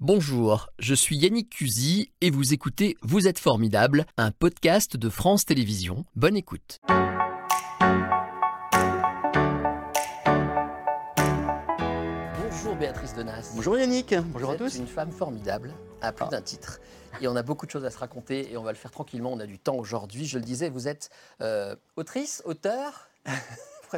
Bonjour, 0.00 0.70
je 0.78 0.94
suis 0.94 1.16
Yannick 1.18 1.50
Cusy 1.50 2.10
et 2.22 2.30
vous 2.30 2.54
écoutez 2.54 2.96
Vous 3.02 3.28
êtes 3.28 3.38
formidable, 3.38 4.06
un 4.16 4.30
podcast 4.30 4.96
de 4.96 5.10
France 5.10 5.44
Télévisions. 5.44 6.06
Bonne 6.16 6.36
écoute. 6.38 6.80
Bonjour 12.38 12.76
Béatrice 12.76 13.14
Denas. 13.14 13.52
Bonjour 13.54 13.78
Yannick, 13.78 14.12
Vous 14.12 14.22
bonjour 14.32 14.50
à 14.50 14.54
êtes 14.54 14.58
tous. 14.58 14.76
une 14.76 14.86
femme 14.86 15.10
formidable, 15.10 15.72
à 16.02 16.12
plus 16.12 16.26
Ah. 16.26 16.30
d'un 16.30 16.42
titre. 16.42 16.80
Et 17.20 17.28
on 17.28 17.36
a 17.36 17.42
beaucoup 17.42 17.64
de 17.66 17.70
choses 17.70 17.84
à 17.84 17.90
se 17.90 17.98
raconter 17.98 18.52
et 18.52 18.56
on 18.56 18.62
va 18.62 18.72
le 18.72 18.76
faire 18.76 18.90
tranquillement. 18.90 19.32
On 19.32 19.40
a 19.40 19.46
du 19.46 19.58
temps 19.58 19.76
aujourd'hui. 19.76 20.26
Je 20.26 20.38
le 20.38 20.44
disais, 20.44 20.68
vous 20.68 20.88
êtes 20.88 21.10
euh, 21.40 21.74
autrice, 21.96 22.42
auteur? 22.44 23.08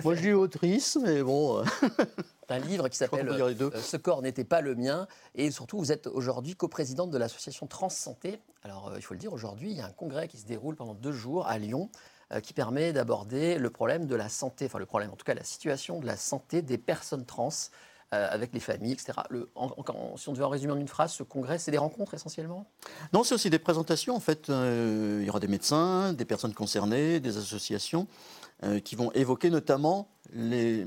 Moi 0.05 0.15
je 0.15 0.21
dis 0.21 0.33
autrice, 0.33 0.97
mais 1.03 1.23
bon, 1.23 1.59
euh, 1.59 1.65
d'un 2.49 2.59
livre 2.59 2.89
qui 2.89 2.97
s'appelle. 2.97 3.29
Euh, 3.29 3.71
Ce 3.81 3.97
corps 3.97 4.23
n'était 4.23 4.45
pas 4.45 4.61
le 4.61 4.75
mien. 4.75 5.07
Et 5.35 5.51
surtout, 5.51 5.79
vous 5.79 5.93
êtes 5.93 6.07
aujourd'hui 6.07 6.55
coprésidente 6.55 7.11
de 7.11 7.19
l'association 7.19 7.67
Transsanté. 7.67 8.41
Alors, 8.63 8.89
euh, 8.89 8.97
il 8.97 9.03
faut 9.03 9.15
le 9.15 9.21
dire, 9.21 9.33
aujourd'hui, 9.33 9.71
il 9.71 9.77
y 9.77 9.81
a 9.81 9.87
un 9.87 9.93
congrès 9.93 10.29
qui 10.29 10.39
se 10.39 10.47
déroule 10.47 10.77
pendant 10.77 10.95
deux 10.95 11.13
jours 11.13 11.47
à 11.47 11.59
Lyon 11.59 11.91
euh, 12.33 12.41
qui 12.41 12.53
permet 12.53 12.93
d'aborder 12.93 13.59
le 13.59 13.71
problème 13.71 14.07
de 14.07 14.15
la 14.15 14.29
santé, 14.29 14.67
enfin 14.67 14.79
le 14.79 14.87
problème, 14.87 15.11
en 15.11 15.17
tout 15.17 15.25
cas 15.25 15.35
la 15.35 15.45
situation 15.45 16.01
de 16.01 16.07
la 16.07 16.17
santé 16.17 16.63
des 16.63 16.79
personnes 16.79 17.27
trans 17.27 17.51
avec 18.13 18.53
les 18.53 18.61
familles, 18.61 18.93
etc. 18.93 19.13
Si 19.31 20.29
on 20.29 20.33
devait 20.33 20.45
en 20.45 20.49
résumer 20.49 20.73
en 20.73 20.77
une 20.77 20.89
phrase, 20.89 21.13
ce 21.13 21.23
congrès, 21.23 21.59
c'est 21.59 21.71
des 21.71 21.79
rencontres 21.79 22.15
essentiellement? 22.15 22.67
Non, 23.13 23.25
c'est 23.25 23.35
aussi 23.35 23.51
des 23.51 23.59
présentations. 23.59 24.15
En 24.15 24.21
fait, 24.21 24.51
euh, 24.51 25.19
il 25.21 25.27
y 25.27 25.31
aura 25.31 25.41
des 25.41 25.49
médecins, 25.49 26.13
des 26.13 26.25
personnes 26.25 26.55
concernées, 26.55 27.21
des 27.21 27.39
associations 27.39 28.07
euh, 28.65 28.79
qui 28.79 28.95
vont 28.95 29.11
évoquer 29.13 29.51
notamment 29.51 30.09
les 30.33 30.87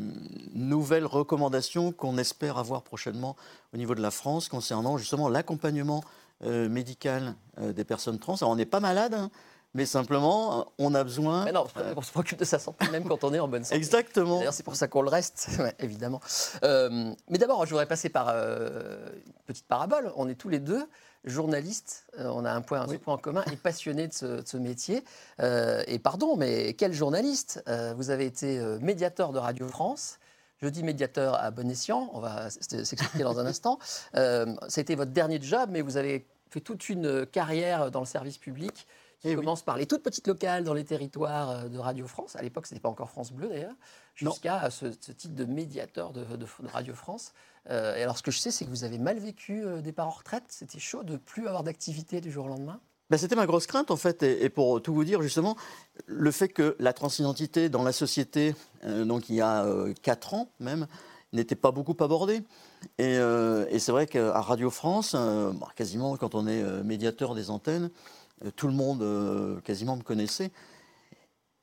nouvelles 0.53 1.05
recommandations 1.05 1.91
qu'on 1.91 2.17
espère 2.17 2.57
avoir 2.57 2.83
prochainement 2.83 3.35
au 3.73 3.77
niveau 3.77 3.95
de 3.95 4.01
la 4.01 4.11
France 4.11 4.47
concernant 4.47 4.97
justement 4.97 5.27
l'accompagnement 5.27 6.01
euh, 6.43 6.69
médical 6.69 7.35
euh, 7.59 7.73
des 7.73 7.83
personnes 7.83 8.19
trans. 8.19 8.35
Alors, 8.35 8.51
on 8.51 8.55
n'est 8.55 8.65
pas 8.65 8.79
malade, 8.79 9.13
hein, 9.13 9.29
mais 9.75 9.85
simplement, 9.85 10.71
on 10.77 10.95
a 10.95 11.03
besoin. 11.03 11.43
Mais 11.43 11.51
non, 11.51 11.67
on 11.97 12.01
se 12.01 12.11
préoccupe 12.11 12.39
de 12.39 12.45
sa 12.45 12.59
santé 12.59 12.87
même 12.91 13.03
quand 13.03 13.25
on 13.25 13.33
est 13.33 13.39
en 13.39 13.49
bonne 13.49 13.65
santé. 13.65 13.75
Exactement. 13.75 14.37
D'ailleurs, 14.37 14.53
c'est 14.53 14.63
pour 14.63 14.77
ça 14.77 14.87
qu'on 14.87 15.01
le 15.01 15.09
reste, 15.09 15.49
ouais, 15.59 15.75
évidemment. 15.79 16.21
Euh, 16.63 17.11
mais 17.29 17.37
d'abord, 17.37 17.65
je 17.65 17.71
voudrais 17.71 17.85
passer 17.85 18.07
par 18.07 18.29
euh, 18.29 19.09
une 19.13 19.33
petite 19.45 19.67
parabole. 19.67 20.13
On 20.15 20.29
est 20.29 20.35
tous 20.35 20.47
les 20.47 20.59
deux 20.59 20.87
journalistes. 21.25 22.05
Euh, 22.17 22.31
on 22.33 22.45
a 22.45 22.53
un 22.53 22.61
point, 22.61 22.79
un 22.81 22.87
Oui. 22.87 22.97
point 22.99 23.15
en 23.15 23.17
commun 23.17 23.43
et 23.51 23.57
passionnés 23.57 24.07
de 24.07 24.13
ce, 24.13 24.25
de 24.25 24.47
ce 24.47 24.55
métier. 24.55 25.03
Et 25.87 25.99
pardon, 25.99 26.37
mais 26.37 26.73
quel 26.73 26.93
journaliste 26.93 27.61
Vous 27.97 28.11
avez 28.11 28.25
été 28.25 28.59
médiateur 28.79 29.33
de 29.33 29.39
Radio 29.39 29.67
France? 29.67 30.19
Je 30.61 30.69
dis 30.69 30.83
médiateur 30.83 31.35
à 31.35 31.51
bon 31.51 31.69
escient, 31.69 32.09
on 32.13 32.21
va 32.21 32.49
s'expliquer 32.49 33.23
dans 33.23 33.39
un 33.39 33.45
instant. 33.45 33.77
Ça 34.13 34.45
a 34.55 34.79
été 34.79 34.95
votre 34.95 35.11
dernier 35.11 35.41
job, 35.41 35.69
mais 35.69 35.81
vous 35.81 35.97
avez 35.97 36.25
fait 36.49 36.61
toute 36.61 36.87
une 36.87 37.25
carrière 37.25 37.91
dans 37.91 37.99
le 37.99 38.05
service 38.05 38.37
public 38.37 38.87
qui 39.25 39.31
Eh 39.33 39.35
oui. 39.35 39.43
commence 39.43 39.61
par 39.63 39.77
les 39.77 39.85
toutes 39.85 40.03
petites 40.03 40.27
locales 40.27 40.63
dans 40.63 40.73
les 40.73 40.83
territoires 40.85 41.49
euh, 41.49 41.67
de 41.67 41.77
Radio 41.79 42.07
France. 42.07 42.35
À 42.35 42.41
l'époque, 42.41 42.65
ce 42.67 42.73
n'était 42.73 42.81
pas 42.81 42.89
encore 42.89 43.09
France 43.09 43.31
Bleu 43.31 43.47
d'ailleurs, 43.49 43.75
jusqu'à 44.15 44.69
ce, 44.69 44.91
ce 44.99 45.11
titre 45.11 45.35
de 45.35 45.45
médiateur 45.45 46.11
de, 46.13 46.23
de- 46.23 46.37
de 46.37 46.67
Radio 46.71 46.93
France. 46.93 47.33
Euh, 47.69 47.95
et 47.95 48.03
alors, 48.03 48.17
ce 48.17 48.23
que 48.23 48.31
je 48.31 48.39
sais, 48.39 48.51
c'est 48.51 48.65
que 48.65 48.69
vous 48.69 48.83
avez 48.83 48.99
mal 48.99 49.17
vécu 49.19 49.63
euh, 49.65 49.81
départ 49.81 50.07
en 50.07 50.11
retraite. 50.11 50.43
C'était 50.49 50.79
chaud 50.79 51.03
de 51.03 51.17
plus 51.17 51.47
avoir 51.47 51.63
d'activité 51.63 52.21
du 52.21 52.31
jour 52.31 52.45
au 52.45 52.49
lendemain? 52.49 52.79
Ben, 53.09 53.17
C'était 53.17 53.35
ma 53.35 53.45
grosse 53.45 53.67
crainte 53.67 53.91
en 53.91 53.97
fait, 53.97 54.23
et, 54.23 54.43
et 54.45 54.49
pour 54.49 54.81
tout 54.81 54.93
vous 54.93 55.03
dire 55.03 55.21
justement, 55.21 55.55
le 56.07 56.31
fait 56.31 56.49
que 56.49 56.75
la 56.79 56.91
transidentité 56.93 57.69
dans 57.69 57.83
la 57.83 57.91
société, 57.91 58.55
euh, 58.83 59.05
donc 59.05 59.29
il 59.29 59.35
y 59.35 59.41
a 59.41 59.63
euh, 59.65 59.93
quatre 60.01 60.33
ans 60.33 60.49
même, 60.59 60.87
n'était 61.33 61.55
pas 61.55 61.71
beaucoup 61.71 61.95
abordée. 62.03 62.41
Et, 62.97 63.17
euh, 63.17 63.65
et 63.69 63.77
c'est 63.79 63.91
vrai 63.91 64.07
qu'à 64.07 64.39
Radio 64.41 64.69
France, 64.71 65.13
euh, 65.15 65.51
quasiment 65.75 66.15
quand 66.17 66.33
on 66.33 66.47
est 66.47 66.61
euh, 66.63 66.83
médiateur 66.83 67.35
des 67.35 67.49
antennes, 67.51 67.85
euh, 67.85 67.89
tout 68.55 68.67
le 68.67 68.73
monde 68.73 69.01
euh, 69.01 69.59
quasiment 69.61 69.95
me 69.95 70.03
connaissait. 70.03 70.51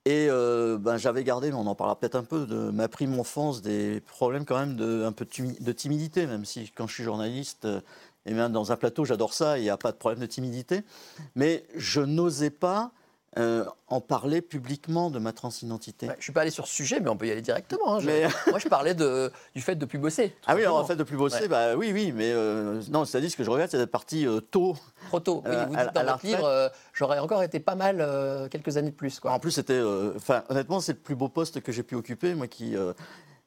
Et 0.04 0.26
euh, 0.28 0.78
ben, 0.78 0.97
j'avais 0.97 1.22
gardé, 1.22 1.50
mais 1.50 1.56
on 1.56 1.66
en 1.66 1.76
parlera 1.76 1.98
peut-être 1.98 2.16
un 2.16 2.24
peu, 2.24 2.44
de 2.44 2.70
ma 2.70 2.88
prime 2.88 3.19
enfance, 3.20 3.62
des 3.62 4.00
problèmes 4.00 4.44
quand 4.44 4.58
même 4.58 4.74
de, 4.74 5.04
un 5.04 5.12
peu 5.12 5.24
de 5.24 5.30
timi- 5.30 5.62
de 5.62 5.72
timidité, 5.72 6.26
même 6.26 6.44
si 6.44 6.72
quand 6.74 6.88
je 6.88 6.94
suis 6.94 7.04
journaliste, 7.04 7.66
euh, 7.66 7.80
et 8.26 8.34
même 8.34 8.50
dans 8.50 8.72
un 8.72 8.76
plateau, 8.76 9.04
j'adore 9.04 9.32
ça, 9.32 9.58
il 9.58 9.62
n'y 9.62 9.70
a 9.70 9.76
pas 9.76 9.92
de 9.92 9.97
problème 9.97 10.20
de 10.20 10.26
timidité. 10.26 10.82
Mais 11.36 11.64
je 11.76 12.00
n'osais 12.00 12.50
pas 12.50 12.92
euh, 13.38 13.65
en 13.88 14.00
parler 14.03 14.43
publiquement 14.43 15.10
de 15.10 15.19
ma 15.19 15.32
transidentité. 15.32 16.06
Ouais, 16.06 16.15
je 16.19 16.22
suis 16.25 16.32
pas 16.32 16.43
allé 16.43 16.50
sur 16.50 16.66
ce 16.66 16.75
sujet, 16.75 17.00
mais 17.00 17.09
on 17.09 17.16
peut 17.16 17.26
y 17.26 17.31
aller 17.31 17.41
directement. 17.41 17.94
hein. 17.94 18.00
Je- 18.00 18.06
Mais- 18.06 18.26
Moi, 18.50 18.59
je 18.59 18.69
parlais 18.69 18.94
de, 18.94 19.31
du 19.54 19.62
fait 19.62 19.75
de 19.75 19.87
plus 19.87 19.98
bosser. 19.98 20.34
Ah 20.47 20.54
oui, 20.54 20.62
alors 20.62 20.76
en 20.76 20.78
simplement. 20.81 20.87
fait, 20.88 20.97
de 20.97 21.03
plus 21.04 21.16
bosser, 21.16 21.41
Ouais. 21.42 21.48
bah 21.48 21.75
oui, 21.76 21.92
oui, 21.94 22.12
mais 22.15 22.31
euh, 22.32 22.82
non, 22.91 23.04
c'est-à-dire 23.06 23.31
ce 23.31 23.37
que 23.37 23.44
je 23.44 23.50
regrette, 23.50 23.71
c'est 23.71 23.78
d'être 23.78 23.91
parti 23.91 24.26
euh, 24.26 24.41
tôt. 24.41 24.76
Trop 25.09 25.21
tôt. 25.21 25.42
Oui, 25.47 25.50
Euh, 25.54 25.65
vous 25.66 25.75
à- 25.76 25.84
dites 25.87 25.94
dans 25.94 26.00
à 26.00 26.04
la 26.04 26.12
votre 26.12 26.26
livre, 26.26 26.72
j'aurais 26.92 27.19
encore 27.21 27.42
été 27.42 27.59
pas 27.60 27.75
mal 27.75 28.06
quelques 28.50 28.76
années 28.76 28.91
de 28.91 28.97
plus. 28.97 29.19
Quoi. 29.19 29.32
En 29.32 29.38
plus, 29.38 29.53
c'était, 29.53 29.81
honnêtement, 30.50 30.81
c'est 30.81 30.92
le 30.92 30.98
plus 30.98 31.15
beau 31.16 31.28
poste 31.28 31.60
que 31.62 31.72
j'ai 31.72 31.82
pu 31.82 31.94
occuper, 31.94 32.34
moi 32.34 32.48
qui 32.48 32.76
euh, 32.76 32.92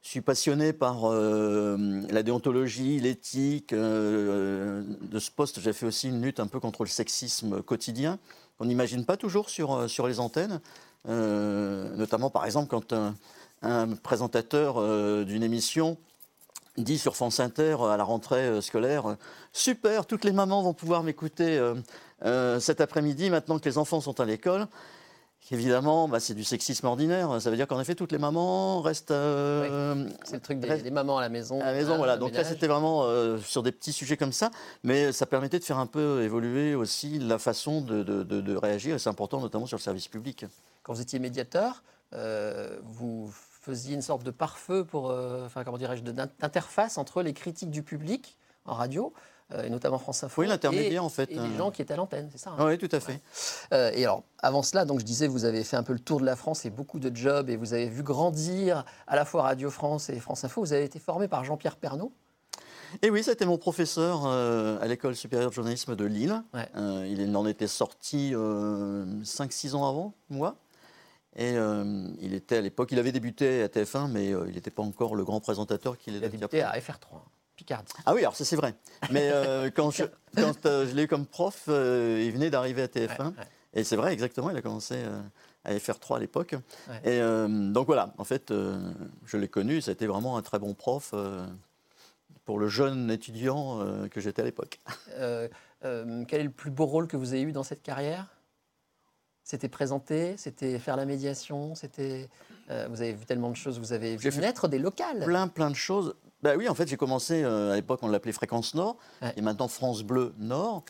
suis 0.02 0.22
passionné 0.22 0.74
par 0.74 1.12
euh, 1.12 2.02
la 2.10 2.24
déontologie, 2.24 3.00
l'éthique. 3.00 3.74
euh, 3.74 4.84
de 5.02 5.20
ce 5.20 5.32
poste, 5.32 5.60
j'ai 5.60 5.74
fait 5.74 5.86
aussi 5.86 6.10
une 6.10 6.22
lutte 6.22 6.40
un 6.40 6.48
peu 6.48 6.60
contre 6.60 6.84
le 6.84 6.90
sexisme 6.90 7.62
quotidien 7.62 8.20
qu'on 8.58 8.66
n'imagine 8.66 9.06
pas 9.06 9.18
toujours 9.18 9.50
sur, 9.50 9.74
euh, 9.74 10.08
les 10.08 10.20
antennes. 10.20 10.60
Euh, 11.08 11.96
notamment, 11.96 12.30
par 12.30 12.46
exemple, 12.46 12.70
quand 12.70 12.94
un, 13.62 13.96
présentateur 14.04 14.76
euh, 14.78 15.24
d'une 15.24 15.44
émission 15.44 15.98
dit 16.78 16.98
sur 16.98 17.16
France 17.16 17.40
Inter 17.40 17.78
à 17.90 17.96
la 17.96 18.04
rentrée 18.04 18.62
scolaire 18.62 19.16
Super, 19.54 20.06
toutes 20.06 20.26
les 20.26 20.34
mamans 20.34 20.62
vont 20.62 20.74
pouvoir 20.74 21.04
m'écouter 21.04 21.58
cet 22.60 22.82
après-midi 22.82 23.30
maintenant 23.30 23.60
que 23.60 23.64
les 23.64 23.78
enfants 23.78 24.02
sont 24.02 24.20
à 24.20 24.26
l'école. 24.26 24.68
Évidemment, 25.52 26.08
bah, 26.08 26.20
c'est 26.20 26.34
du 26.34 26.44
sexisme 26.44 26.88
ordinaire. 26.88 27.40
Ça 27.42 27.50
veut 27.52 27.56
dire 27.56 27.68
qu'en 27.68 27.80
effet, 27.80 27.94
toutes 27.96 28.12
les 28.12 28.18
mamans 28.18 28.82
restent 28.82 29.12
euh, 29.12 30.08
C'est 30.24 30.36
le 30.36 30.42
truc 30.42 30.60
des, 30.60 30.90
mamans 30.92 31.18
à 31.20 31.22
la 31.22 31.30
maison. 31.30 31.62
à 31.62 31.66
la 31.66 31.74
maison. 31.74 31.94
hein, 31.94 31.98
voilà. 31.98 32.18
Donc 32.18 32.34
là, 32.34 32.44
c'était 32.44 32.68
vraiment 32.68 33.04
euh, 33.04 33.38
sur 33.40 33.62
des 33.62 33.72
petits 33.72 33.94
sujets 33.94 34.18
comme 34.18 34.32
ça, 34.34 34.50
mais 34.84 35.12
ça 35.12 35.26
permettait 35.26 35.60
de 35.60 35.64
faire 35.64 35.78
un 35.78 35.86
peu 35.86 36.24
évoluer 36.24 36.74
aussi 36.74 37.20
la 37.20 37.38
façon 37.38 37.82
de, 37.82 38.02
de- 38.04 38.24
de- 38.24 38.42
de 38.42 38.56
réagir. 38.56 38.96
Et 38.96 39.00
c'est 39.00 39.10
important, 39.10 39.40
notamment 39.40 39.66
sur 39.68 39.78
le 39.78 39.84
service 39.84 40.08
public. 40.08 40.46
quand 40.84 40.94
vous 40.94 41.02
étiez 41.02 41.20
médiateur, 41.20 41.84
euh, 42.14 42.80
vous 42.84 43.30
faisiez 43.62 43.96
une 43.96 44.02
sorte 44.02 44.24
de 44.24 44.32
pare-feu 44.32 44.84
pour, 44.84 45.10
euh, 45.12 45.46
enfin 45.46 45.64
comment 45.64 45.78
dirais-je, 45.78 46.02
d'interface 46.04 46.98
entre 46.98 47.22
les 47.24 47.34
critiques 47.34 47.72
du 47.72 47.84
public 47.84 48.38
en 48.66 48.74
radio, 48.74 49.14
euh, 49.14 49.20
et 49.64 49.70
notamment 49.70 50.00
France 50.00 50.24
Info, 50.24 50.42
Oui, 50.42 50.48
l'intermédiaire, 50.48 51.04
en 51.04 51.10
fait, 51.10 51.32
et 51.32 51.36
les 51.36 51.40
euh. 51.42 51.58
gens 51.58 51.72
qui 51.72 51.82
étaient 51.82 51.94
à 51.94 51.98
l'antenne, 51.98 52.30
c'est 52.32 52.40
ça. 52.40 52.52
hein 52.58 52.66
oui, 52.66 52.78
tout 52.78 52.90
à 52.92 53.00
fait. 53.00 53.22
Euh, 53.74 53.92
et 53.94 54.04
alors, 54.04 54.24
avant 54.40 54.64
cela, 54.64 54.86
donc 54.86 55.00
je 55.00 55.06
disais, 55.06 55.28
vous 55.28 55.46
avez 55.46 55.64
fait 55.64 55.78
un 55.78 55.84
peu 55.84 55.94
le 55.94 56.00
tour 56.00 56.20
de 56.20 56.26
la 56.26 56.36
France 56.36 56.66
et 56.66 56.70
beaucoup 56.70 57.00
de 57.00 57.16
jobs, 57.16 57.50
et 57.50 57.56
vous 57.56 57.74
avez 57.74 57.88
vu 57.88 58.02
grandir 58.02 58.86
à 59.08 59.16
la 59.16 59.24
fois 59.26 59.44
Radio 59.44 59.70
France 59.70 60.10
et 60.10 60.20
France 60.20 60.44
Info. 60.44 60.62
Vous 60.62 60.74
avez 60.74 60.84
été 60.84 61.00
formé 61.00 61.28
par 61.28 61.44
Jean-Pierre 61.44 61.76
Pernaud. 61.76 62.12
Et 63.02 63.10
oui, 63.10 63.24
c'était 63.24 63.46
mon 63.46 63.58
professeur 63.58 64.24
euh, 64.26 64.80
à 64.82 64.88
l'école 64.88 65.16
supérieure 65.16 65.50
de 65.50 65.56
journalisme 65.56 65.96
de 65.96 66.06
Lille. 66.06 66.42
Ouais. 66.54 66.68
Euh, 66.76 67.06
il 67.10 67.36
en 67.36 67.46
était 67.46 67.68
sorti 67.68 68.34
5-6 68.34 69.76
ans 69.76 69.88
avant 69.88 70.14
moi. 70.30 70.56
Et 71.36 71.58
euh, 71.58 72.08
il 72.22 72.34
était 72.34 72.58
à 72.58 72.62
l'époque, 72.62 72.90
il 72.94 73.00
avait 73.00 73.12
débuté 73.12 73.62
à 73.62 73.68
TF1, 73.68 74.10
mais 74.10 74.34
euh, 74.34 74.46
il 74.48 74.56
n'était 74.56 74.72
pas 74.72 74.84
encore 74.84 75.16
le 75.16 75.26
grand 75.26 75.42
présentateur 75.42 75.98
qu'il 75.98 76.16
est 76.16 76.20
Il 76.20 76.24
a 76.26 76.30
débuté 76.30 76.62
à 76.62 76.72
FR3, 76.72 77.20
Picardie. 77.56 77.92
Ah 78.06 78.14
oui, 78.14 78.22
alors 78.22 78.36
ça 78.36 78.46
c'est 78.46 78.56
vrai. 78.56 78.76
Mais 79.12 79.30
euh, 79.32 79.70
quand 79.76 79.92
je, 79.92 80.04
quand, 80.36 80.66
euh, 80.66 80.88
je 80.88 80.94
l'ai 80.94 81.04
eu 81.04 81.08
comme 81.08 81.26
prof, 81.26 81.64
euh, 81.70 82.22
il 82.26 82.32
venait 82.32 82.50
d'arriver 82.50 82.82
à 82.82 82.88
TF1. 82.88 83.20
Ouais, 83.20 83.26
ouais. 83.26 83.34
Et 83.74 83.84
c'est 83.84 83.96
vrai, 83.96 84.14
exactement, 84.14 84.50
il 84.50 84.58
a 84.58 84.62
commencé 84.62 85.04
à 85.66 85.74
FR3 85.74 86.18
à 86.18 86.20
l'époque. 86.20 86.56
Ouais. 86.90 87.16
Et 87.18 87.20
donc 87.74 87.88
voilà, 87.88 88.14
en 88.18 88.24
fait, 88.24 88.54
je 89.26 89.38
l'ai 89.38 89.50
connu, 89.50 89.82
ça 89.82 89.92
a 89.92 89.94
été 89.94 90.08
vraiment 90.08 90.38
un 90.38 90.42
très 90.42 90.60
bon 90.60 90.74
prof 90.74 91.14
pour 92.46 92.58
le 92.58 92.70
jeune 92.70 93.12
étudiant 93.12 93.86
que 94.10 94.22
j'étais 94.22 94.44
à 94.44 94.46
l'époque. 94.46 94.80
Quel 95.18 95.50
est 95.82 96.44
le 96.44 96.52
plus 96.52 96.72
beau 96.72 96.86
rôle 96.86 97.08
que 97.08 97.18
vous 97.18 97.34
avez 97.34 97.42
eu 97.42 97.52
dans 97.52 97.64
cette 97.64 97.84
carrière? 97.84 98.28
C'était 99.46 99.70
présenter, 99.70 100.36
c'était 100.38 100.80
faire 100.80 100.96
la 100.98 101.06
médiation, 101.06 101.76
c'était. 101.76 102.30
euh, 102.72 102.88
vous 102.90 103.02
avez 103.02 103.14
vu 103.14 103.26
tellement 103.26 103.52
de 103.52 103.56
choses, 103.56 103.78
vous 103.78 103.94
avez 103.94 104.18
vu 104.18 104.32
fait 104.32 104.42
naître 104.42 104.68
des 104.68 104.80
locales. 104.80 105.24
Plein, 105.24 105.48
plein 105.48 105.70
de 105.70 105.76
choses. 105.76 106.16
Bah 106.42 106.54
oui, 106.58 106.68
en 106.70 106.76
fait, 106.76 106.88
j'ai 106.88 106.98
commencé, 106.98 107.44
euh, 107.44 107.72
à 107.72 107.76
l'époque, 107.76 108.00
on 108.04 108.08
l'appelait 108.08 108.32
Fréquence 108.32 108.76
Nord, 108.76 108.98
Ouais. 109.22 109.34
et 109.38 109.42
maintenant 109.42 109.68
France 109.68 110.04
Bleu 110.04 110.34
Nord. 110.38 110.84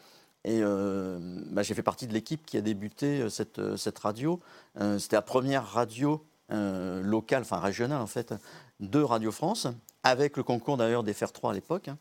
Et 0.44 0.60
euh, 0.62 1.18
bah, 1.52 1.64
j'ai 1.64 1.74
fait 1.74 1.82
partie 1.84 2.08
de 2.08 2.14
l'équipe 2.14 2.46
qui 2.46 2.58
a 2.58 2.62
débuté 2.62 3.22
euh, 3.22 3.30
cette, 3.30 3.76
cette 3.78 3.98
radio. 4.00 4.40
Euh, 4.80 5.00
C'était 5.00 5.16
la 5.16 5.22
première 5.22 5.66
radio 5.66 6.24
locale, 6.50 7.42
enfin 7.42 7.58
régionale 7.60 8.00
en 8.02 8.06
fait, 8.08 8.32
de 8.80 9.02
Radio 9.02 9.32
France, 9.32 9.66
avec 10.04 10.38
le 10.38 10.44
concours 10.44 10.78
d'ailleurs 10.78 11.02
des 11.02 11.14
Fer 11.14 11.32
3 11.32 11.50
à 11.52 11.54
l'époque. 11.56 11.88
hein. 11.88 11.98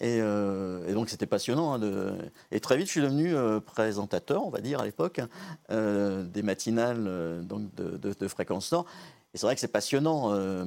Et, 0.00 0.20
euh, 0.22 0.88
et 0.88 0.94
donc 0.94 1.10
c'était 1.10 1.26
passionnant. 1.26 1.74
hein, 1.74 1.78
de- 1.78 2.14
Et 2.50 2.60
très 2.60 2.76
vite, 2.78 2.86
je 2.86 2.92
suis 2.92 3.00
devenu 3.02 3.34
euh, 3.34 3.60
présentateur, 3.60 4.44
on 4.46 4.48
va 4.50 4.60
dire, 4.62 4.80
à 4.80 4.84
l'époque, 4.86 5.20
euh, 5.70 6.24
des 6.24 6.42
matinales 6.42 7.44
donc 7.46 7.74
de, 7.74 7.98
de, 7.98 8.14
de 8.18 8.28
Fréquence 8.28 8.72
Nord. 8.72 8.86
Et 9.34 9.38
c'est 9.38 9.46
vrai 9.46 9.54
que 9.56 9.60
c'est 9.60 9.68
passionnant. 9.68 10.32
euh, 10.32 10.64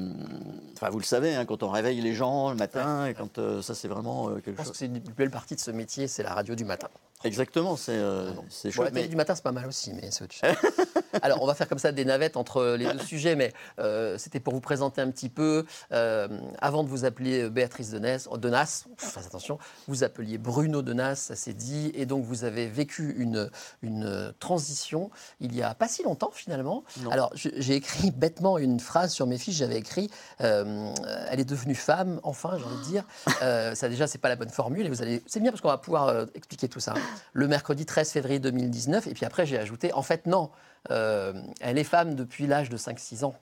Enfin, 0.75 0.89
vous 0.89 0.99
le 0.99 1.05
savez, 1.05 1.33
hein, 1.33 1.45
quand 1.45 1.63
on 1.63 1.69
réveille 1.69 2.01
les 2.01 2.13
gens 2.13 2.49
le 2.51 2.55
matin, 2.57 3.05
et 3.07 3.13
quand 3.13 3.37
euh, 3.39 3.61
ça, 3.61 3.73
c'est 3.73 3.87
vraiment 3.87 4.27
euh, 4.29 4.35
Je 4.35 4.41
quelque 4.41 4.57
pense 4.57 4.65
chose. 4.65 4.71
que 4.73 4.77
c'est 4.77 4.85
une 4.87 4.99
belle 4.99 5.31
partie 5.31 5.55
de 5.55 5.59
ce 5.59 5.71
métier, 5.71 6.07
c'est 6.07 6.21
la 6.21 6.33
radio 6.33 6.53
du 6.53 6.65
matin. 6.65 6.87
Exactement, 7.23 7.75
c'est 7.77 7.93
euh, 7.95 8.31
Bon, 8.33 8.43
chouette. 8.51 8.75
la 8.77 8.91
télé 8.91 9.01
mais- 9.03 9.07
du 9.07 9.15
matin, 9.15 9.33
c'est 9.35 9.43
pas 9.43 9.51
mal 9.53 9.65
aussi, 9.67 9.93
mais 9.93 10.11
c'est 10.11 10.23
autre 10.25 10.35
chose. 10.35 10.51
Alors, 11.21 11.41
on 11.41 11.47
va 11.47 11.53
faire 11.53 11.67
comme 11.67 11.79
ça 11.79 11.91
des 11.91 12.05
navettes 12.05 12.37
entre 12.37 12.75
les 12.77 12.91
deux 12.91 12.99
sujets, 12.99 13.35
mais 13.35 13.53
euh, 13.79 14.17
c'était 14.17 14.39
pour 14.39 14.53
vous 14.53 14.61
présenter 14.61 15.01
un 15.01 15.11
petit 15.11 15.29
peu. 15.29 15.65
euh, 15.91 16.27
avant 16.59 16.83
de 16.83 16.89
vous 16.89 17.05
appeler 17.05 17.49
Béatrice 17.49 17.91
Denas, 17.91 18.27
Denas 18.37 18.85
attention, 19.25 19.57
vous 19.87 20.03
appeliez 20.03 20.37
Bruno 20.37 20.81
Denas, 20.81 21.15
ça 21.15 21.35
s'est 21.35 21.53
dit, 21.53 21.91
et 21.95 22.05
donc 22.05 22.23
vous 22.23 22.43
avez 22.43 22.67
vécu 22.67 23.15
une, 23.17 23.49
une 23.81 24.33
transition 24.39 25.09
il 25.39 25.55
y 25.55 25.61
a 25.61 25.73
pas 25.75 25.87
si 25.87 26.03
longtemps 26.03 26.31
finalement. 26.33 26.83
Non. 27.01 27.11
Alors, 27.11 27.31
j'ai 27.35 27.75
écrit 27.75 28.11
bêtement 28.15 28.57
une 28.57 28.79
phrase 28.79 29.13
sur 29.13 29.27
mes 29.27 29.37
fiches, 29.37 29.57
j'avais 29.57 29.77
écrit 29.77 30.09
euh, 30.41 30.93
Elle 31.29 31.39
est 31.39 31.45
devenue 31.45 31.75
femme, 31.75 32.19
enfin, 32.23 32.57
j'ai 32.57 32.65
envie 32.65 32.77
de 32.77 32.89
dire. 32.89 33.03
Euh, 33.43 33.75
ça, 33.75 33.87
déjà, 33.87 34.07
c'est 34.07 34.17
pas 34.17 34.29
la 34.29 34.35
bonne 34.35 34.49
formule, 34.49 34.85
et 34.87 34.89
vous 34.89 35.01
allez. 35.03 35.21
C'est 35.27 35.39
bien 35.39 35.51
parce 35.51 35.61
qu'on 35.61 35.67
va 35.67 35.77
pouvoir 35.77 36.07
euh, 36.07 36.25
expliquer 36.33 36.67
tout 36.67 36.79
ça. 36.79 36.95
Le 37.33 37.47
mercredi 37.47 37.85
13 37.85 38.09
février 38.11 38.39
2019, 38.39 39.05
et 39.05 39.13
puis 39.13 39.25
après, 39.25 39.45
j'ai 39.45 39.59
ajouté 39.59 39.93
En 39.93 40.01
fait, 40.01 40.25
non, 40.25 40.49
euh, 40.91 41.33
elle 41.61 41.77
est 41.77 41.83
femme 41.83 42.15
depuis 42.15 42.47
l'âge 42.47 42.69
de 42.69 42.77
5-6 42.77 43.23
ans. 43.25 43.35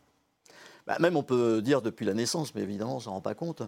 Bah, 0.88 0.98
même 1.00 1.18
on 1.18 1.24
peut 1.24 1.62
dire 1.64 1.82
depuis 1.82 2.06
la 2.06 2.14
naissance, 2.14 2.54
mais 2.54 2.62
évidemment 2.62 2.98
on 2.98 3.00
s'en 3.00 3.12
rend 3.14 3.22
pas 3.22 3.34
compte 3.34 3.64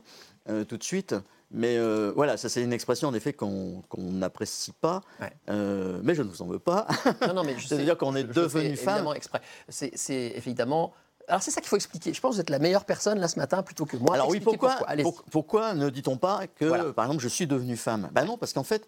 euh, 0.50 0.64
tout 0.66 0.78
de 0.78 0.84
suite. 0.84 1.16
Mais 1.50 1.78
euh, 1.78 2.12
voilà, 2.16 2.38
ça 2.38 2.48
c'est 2.50 2.62
une 2.62 2.74
expression 2.74 3.08
en 3.08 3.14
effet 3.14 3.34
qu'on 3.34 3.82
n'apprécie 3.98 4.72
pas. 4.74 5.02
Ouais. 5.20 5.32
Euh, 5.50 6.00
mais 6.04 6.14
je 6.14 6.22
ne 6.22 6.28
vous 6.30 6.42
en 6.42 6.46
veux 6.48 6.60
pas. 6.60 6.86
Non, 7.26 7.34
non, 7.34 7.44
mais 7.44 7.56
je 7.58 7.68
Ça 7.68 7.76
veut 7.76 7.82
sais, 7.82 7.86
dire 7.86 7.98
qu'on 7.98 8.16
est 8.16 8.22
je- 8.22 8.28
je 8.34 8.40
devenu 8.42 8.76
femme. 8.76 9.08
exprès. 9.16 9.42
C'est 9.70 10.34
évidemment. 10.36 10.94
Alors, 11.30 11.42
c'est 11.42 11.52
ça 11.52 11.60
qu'il 11.60 11.68
faut 11.70 11.76
expliquer. 11.76 12.14
Je 12.14 12.22
pense 12.22 12.32
que 12.32 12.36
vous 12.36 12.42
êtes 12.42 12.50
la 12.50 12.60
meilleure 12.60 12.86
personne 12.86 13.20
là 13.20 13.28
ce 13.28 13.38
matin 13.40 13.62
plutôt 13.64 13.86
que 13.86 13.98
moi. 13.98 14.14
Alors 14.14 14.30
oui, 14.30 14.40
pourquoi, 14.40 14.76
pour- 15.02 15.24
pourquoi 15.24 15.74
ne 15.74 15.90
dit-on 15.90 16.18
pas 16.18 16.48
que, 16.48 16.66
Voilà. 16.66 16.94
par 16.94 17.06
exemple, 17.06 17.22
je 17.24 17.28
suis 17.28 17.48
devenue 17.48 17.76
femme? 17.78 18.10
Ben 18.14 18.24
non, 18.26 18.38
parce 18.38 18.54
qu'en 18.54 18.64
fait, 18.64 18.88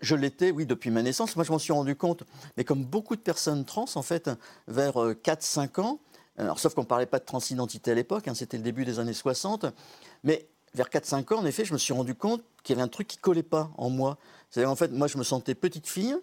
je 0.00 0.14
l'étais, 0.14 0.50
oui, 0.50 0.66
depuis 0.66 0.90
ma 0.90 1.02
naissance. 1.02 1.36
Moi, 1.36 1.44
je 1.44 1.52
m'en 1.52 1.58
suis 1.58 1.72
rendu 1.72 1.96
compte. 1.96 2.24
Mais 2.56 2.64
comme 2.64 2.84
beaucoup 2.84 3.16
de 3.16 3.20
personnes 3.20 3.64
trans, 3.64 3.86
en 3.94 4.02
fait, 4.02 4.30
vers 4.68 4.94
4-5 4.94 5.80
ans, 5.80 6.00
alors, 6.38 6.58
sauf 6.58 6.74
qu'on 6.74 6.82
ne 6.82 6.86
parlait 6.86 7.06
pas 7.06 7.18
de 7.18 7.24
transidentité 7.24 7.92
à 7.92 7.94
l'époque, 7.94 8.28
hein, 8.28 8.34
c'était 8.34 8.58
le 8.58 8.62
début 8.62 8.84
des 8.84 8.98
années 8.98 9.14
60, 9.14 9.66
mais 10.22 10.46
vers 10.74 10.88
4-5 10.88 11.34
ans, 11.34 11.38
en 11.38 11.46
effet, 11.46 11.64
je 11.64 11.72
me 11.72 11.78
suis 11.78 11.94
rendu 11.94 12.14
compte 12.14 12.42
qu'il 12.62 12.76
y 12.76 12.78
avait 12.78 12.84
un 12.84 12.88
truc 12.88 13.08
qui 13.08 13.16
collait 13.16 13.42
pas 13.42 13.70
en 13.78 13.88
moi. 13.88 14.18
C'est-à-dire, 14.50 14.70
en 14.70 14.76
fait, 14.76 14.92
moi, 14.92 15.06
je 15.06 15.16
me 15.16 15.24
sentais 15.24 15.54
petite 15.54 15.86
fille 15.86 16.16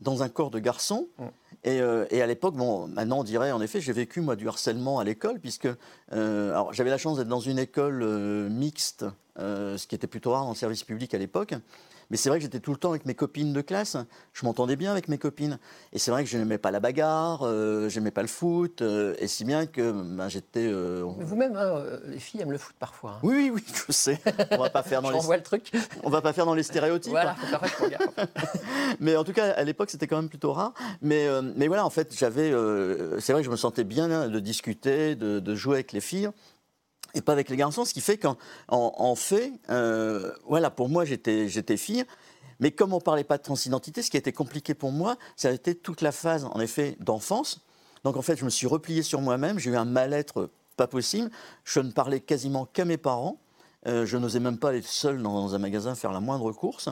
dans 0.00 0.22
un 0.22 0.28
corps 0.28 0.50
de 0.50 0.58
garçon. 0.58 1.08
Mm. 1.18 1.24
Et, 1.64 1.80
euh, 1.80 2.06
et 2.10 2.22
à 2.22 2.26
l'époque, 2.26 2.54
bon, 2.54 2.86
maintenant 2.86 3.20
on 3.20 3.24
dirait, 3.24 3.50
en 3.50 3.60
effet, 3.60 3.80
j'ai 3.80 3.92
vécu 3.92 4.20
moi 4.20 4.36
du 4.36 4.46
harcèlement 4.46 4.98
à 4.98 5.04
l'école, 5.04 5.40
puisque 5.40 5.68
euh, 6.12 6.50
alors, 6.50 6.72
j'avais 6.72 6.90
la 6.90 6.98
chance 6.98 7.16
d'être 7.16 7.28
dans 7.28 7.40
une 7.40 7.58
école 7.58 8.02
euh, 8.02 8.48
mixte, 8.48 9.04
euh, 9.38 9.76
ce 9.76 9.86
qui 9.86 9.94
était 9.94 10.06
plutôt 10.06 10.32
rare 10.32 10.44
dans 10.44 10.50
le 10.50 10.56
service 10.56 10.84
public 10.84 11.14
à 11.14 11.18
l'époque. 11.18 11.54
Mais 12.08 12.16
c'est 12.16 12.28
vrai 12.28 12.38
que 12.38 12.44
j'étais 12.44 12.60
tout 12.60 12.70
le 12.70 12.76
temps 12.76 12.90
avec 12.90 13.04
mes 13.04 13.16
copines 13.16 13.52
de 13.52 13.60
classe. 13.60 13.96
Je 14.32 14.46
m'entendais 14.46 14.76
bien 14.76 14.92
avec 14.92 15.08
mes 15.08 15.18
copines. 15.18 15.58
Et 15.92 15.98
c'est 15.98 16.12
vrai 16.12 16.22
que 16.22 16.30
je 16.30 16.38
n'aimais 16.38 16.56
pas 16.56 16.70
la 16.70 16.78
bagarre, 16.78 17.40
euh, 17.42 17.88
j'aimais 17.88 18.12
pas 18.12 18.22
le 18.22 18.28
foot, 18.28 18.80
euh, 18.80 19.16
et 19.18 19.26
si 19.26 19.44
bien 19.44 19.66
que 19.66 19.90
ben, 19.90 20.28
j'étais. 20.28 20.68
euh, 20.70 21.02
Vous-même, 21.18 21.56
hein, 21.56 21.82
les 22.06 22.20
filles 22.20 22.42
aiment 22.42 22.52
le 22.52 22.58
foot 22.58 22.76
parfois. 22.78 23.14
hein. 23.14 23.20
Oui, 23.24 23.50
oui, 23.52 23.64
je 23.88 23.90
sais. 23.90 24.20
On 24.52 24.58
va 24.58 24.70
pas 24.70 24.84
faire 24.84 25.02
dans 25.02 25.10
les, 25.30 25.36
le 25.36 25.42
truc. 25.42 25.72
on 26.04 26.10
va 26.10 26.22
pas 26.22 26.32
faire 26.32 26.46
dans 26.46 26.54
les 26.54 26.62
stéréotypes. 26.62 27.10
Voilà, 27.10 27.34
faut 27.34 27.46
faire 27.48 27.60
je 27.66 27.84
regarde. 27.84 28.10
Mais 29.00 29.16
en 29.16 29.24
tout 29.24 29.32
cas, 29.32 29.50
à 29.50 29.64
l'époque, 29.64 29.90
c'était 29.90 30.06
quand 30.06 30.16
même 30.16 30.28
plutôt 30.28 30.52
rare. 30.52 30.74
Mais, 31.02 31.26
mais 31.56 31.66
voilà, 31.66 31.84
en 31.84 31.90
fait, 31.90 32.16
j'avais. 32.16 32.50
c'est 33.18 33.32
vrai 33.32 33.42
que 33.42 33.46
je 33.46 33.50
me 33.50 33.56
sentais 33.56 33.82
bien 33.82 34.08
hein, 34.12 34.28
de 34.28 34.38
discuter, 34.38 35.16
de, 35.16 35.40
de 35.40 35.54
jouer 35.56 35.74
avec 35.74 35.90
les 35.90 36.00
filles. 36.00 36.30
Et 37.16 37.22
pas 37.22 37.32
avec 37.32 37.48
les 37.48 37.56
garçons, 37.56 37.84
ce 37.86 37.94
qui 37.94 38.02
fait 38.02 38.18
qu'en 38.18 38.36
en, 38.68 38.92
en 38.98 39.14
fait, 39.14 39.52
euh, 39.70 40.32
voilà, 40.46 40.70
pour 40.70 40.88
moi, 40.90 41.04
j'étais 41.06 41.48
j'étais 41.48 41.76
fille. 41.78 42.04
Mais 42.60 42.70
comme 42.70 42.92
on 42.92 42.96
ne 42.96 43.02
parlait 43.02 43.24
pas 43.24 43.38
de 43.38 43.42
transidentité, 43.42 44.02
ce 44.02 44.10
qui 44.10 44.16
a 44.16 44.20
été 44.20 44.32
compliqué 44.32 44.74
pour 44.74 44.92
moi, 44.92 45.16
ça 45.34 45.48
a 45.48 45.52
été 45.52 45.74
toute 45.74 46.02
la 46.02 46.12
phase, 46.12 46.44
en 46.44 46.60
effet, 46.60 46.96
d'enfance. 47.00 47.62
Donc 48.04 48.16
en 48.16 48.22
fait, 48.22 48.36
je 48.36 48.44
me 48.44 48.50
suis 48.50 48.66
replié 48.66 49.02
sur 49.02 49.20
moi-même, 49.20 49.58
j'ai 49.58 49.70
eu 49.70 49.76
un 49.76 49.84
mal-être 49.86 50.50
pas 50.76 50.86
possible. 50.86 51.30
Je 51.64 51.80
ne 51.80 51.90
parlais 51.90 52.20
quasiment 52.20 52.66
qu'à 52.66 52.84
mes 52.84 52.98
parents. 52.98 53.40
Euh, 53.86 54.04
je 54.04 54.16
n'osais 54.18 54.40
même 54.40 54.58
pas 54.58 54.70
aller 54.70 54.82
seul 54.82 55.22
dans 55.22 55.54
un 55.54 55.58
magasin 55.58 55.94
faire 55.94 56.12
la 56.12 56.20
moindre 56.20 56.52
course. 56.52 56.88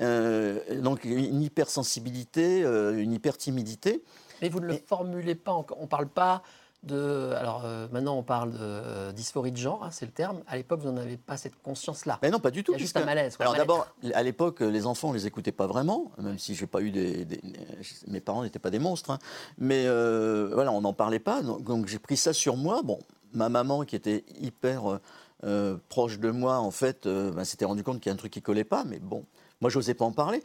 Euh, 0.00 0.60
donc 0.80 1.04
une 1.04 1.42
hypersensibilité, 1.42 2.62
euh, 2.62 2.96
une 3.02 3.12
hypertimidité. 3.12 4.04
Mais 4.42 4.48
vous 4.48 4.60
ne 4.60 4.66
le 4.66 4.74
Et- 4.74 4.84
formulez 4.86 5.34
pas. 5.34 5.54
On 5.76 5.82
ne 5.82 5.86
parle 5.88 6.08
pas 6.08 6.42
de. 6.84 7.32
Alors 7.36 7.62
euh, 7.64 7.88
maintenant, 7.92 8.16
on 8.16 8.22
parle 8.22 8.52
de 8.52 8.58
euh, 8.60 9.12
dysphorie 9.12 9.52
de 9.52 9.56
genre, 9.56 9.82
hein, 9.84 9.90
c'est 9.90 10.06
le 10.06 10.12
terme. 10.12 10.40
À 10.46 10.56
l'époque, 10.56 10.80
vous 10.80 10.90
n'en 10.90 10.96
avez 11.00 11.16
pas 11.16 11.36
cette 11.36 11.60
conscience-là. 11.62 12.18
Mais 12.22 12.30
non, 12.30 12.38
pas 12.40 12.50
du 12.50 12.62
tout. 12.64 12.72
Il 12.72 12.74
y 12.74 12.76
a 12.76 12.78
juste 12.78 12.96
un 12.96 13.04
malaise. 13.04 13.36
quoi, 13.36 13.44
Alors 13.46 13.56
d'abord, 13.56 13.86
à 14.14 14.22
l'époque, 14.22 14.60
les 14.60 14.86
enfants, 14.86 15.08
on 15.10 15.12
les 15.12 15.26
écoutait 15.26 15.52
pas 15.52 15.66
vraiment, 15.66 16.12
même 16.18 16.38
si 16.38 16.54
j'ai 16.54 16.66
pas 16.66 16.80
eu 16.80 16.90
des, 16.90 17.24
des- 17.24 17.40
mes 18.06 18.20
parents 18.20 18.42
n'étaient 18.42 18.58
pas 18.58 18.70
des 18.70 18.78
monstres, 18.78 19.10
hein. 19.10 19.18
mais 19.58 19.84
euh, 19.86 20.50
voilà, 20.54 20.72
on 20.72 20.80
n'en 20.80 20.92
parlait 20.92 21.18
pas. 21.18 21.42
Donc, 21.42 21.64
donc 21.64 21.86
j'ai 21.86 21.98
pris 21.98 22.16
ça 22.16 22.32
sur 22.32 22.56
moi. 22.56 22.82
Bon, 22.82 22.98
ma 23.32 23.48
maman 23.48 23.84
qui 23.84 23.96
était 23.96 24.24
hyper 24.40 24.98
proche 25.88 26.18
de 26.18 26.30
moi, 26.30 26.58
en 26.58 26.70
fait, 26.70 27.06
ben, 27.06 27.44
s'était 27.44 27.64
rendu 27.64 27.82
compte 27.84 28.00
qu'il 28.00 28.10
y 28.10 28.12
a 28.12 28.14
un 28.14 28.18
truc 28.18 28.32
qui 28.32 28.42
collait 28.42 28.64
pas, 28.64 28.84
mais 28.84 28.98
bon. 28.98 29.24
Moi, 29.60 29.70
j'osais 29.70 29.94
pas 29.94 30.04
en 30.04 30.12
parler. 30.12 30.40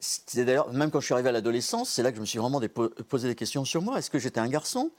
C'est 0.00 0.44
d'ailleurs, 0.44 0.72
même 0.72 0.90
quand 0.90 0.98
je 0.98 1.04
suis 1.04 1.14
arrivé 1.14 1.28
à 1.28 1.32
l'adolescence, 1.32 1.88
c'est 1.88 2.02
là 2.02 2.10
que 2.10 2.16
je 2.16 2.20
me 2.20 2.26
suis 2.26 2.40
vraiment 2.40 2.60
posé 3.08 3.28
des 3.28 3.36
questions 3.36 3.64
sur 3.64 3.80
moi. 3.80 3.98
Est-ce 3.98 4.10
que 4.10 4.18
j'étais 4.18 4.40
un 4.40 4.48
garçon? 4.48 4.90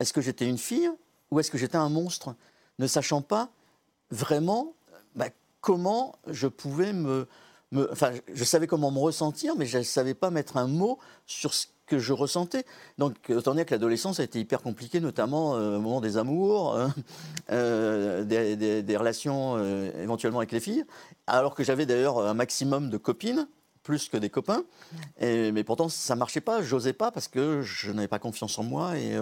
Est-ce 0.00 0.12
que 0.12 0.20
j'étais 0.20 0.46
une 0.48 0.58
fille 0.58 0.90
Ou 1.30 1.40
est-ce 1.40 1.50
que 1.50 1.58
j'étais 1.58 1.76
un 1.76 1.88
monstre 1.88 2.34
Ne 2.78 2.86
sachant 2.86 3.22
pas 3.22 3.50
vraiment 4.10 4.74
bah, 5.14 5.28
comment 5.60 6.16
je 6.28 6.46
pouvais 6.46 6.92
me, 6.92 7.26
Enfin, 7.92 8.12
je- 8.32 8.44
savais 8.44 8.66
comment 8.66 8.90
me 8.90 8.98
ressentir, 8.98 9.54
mais 9.56 9.66
je 9.66 9.78
ne 9.78 9.82
savais 9.82 10.14
pas 10.14 10.30
mettre 10.30 10.56
un 10.56 10.66
mot 10.66 10.98
sur 11.26 11.52
ce 11.52 11.66
que 11.86 11.98
je 11.98 12.12
ressentais. 12.12 12.64
Donc, 12.96 13.16
autant 13.28 13.54
dire 13.54 13.66
que 13.66 13.72
l'adolescence 13.72 14.20
a 14.20 14.22
été 14.22 14.40
hyper 14.40 14.62
compliquée, 14.62 15.00
notamment 15.00 15.56
euh, 15.56 15.76
au 15.76 15.80
moment 15.80 16.00
des 16.00 16.16
amours, 16.16 16.74
euh, 16.76 16.88
euh, 17.50 18.24
des, 18.24 18.96
relations 18.96 19.56
euh, 19.58 19.90
éventuellement 20.02 20.38
avec 20.38 20.52
les 20.52 20.60
filles, 20.60 20.84
alors 21.26 21.54
que 21.54 21.62
j'avais 21.62 21.84
d'ailleurs 21.86 22.20
un 22.20 22.34
maximum 22.34 22.88
de 22.88 22.96
copines 22.96 23.46
plus 23.82 24.08
que 24.08 24.18
des 24.18 24.28
copains. 24.28 24.64
Mais 25.20 25.64
pourtant, 25.64 25.88
ça 25.88 26.14
marchait 26.14 26.42
pas. 26.42 26.60
J'osais 26.60 26.92
pas 26.92 27.10
parce 27.10 27.26
que 27.26 27.62
je 27.62 27.90
n'avais 27.90 28.08
pas 28.08 28.18
confiance 28.18 28.58
en 28.58 28.62
moi. 28.62 28.98
Et 28.98 29.16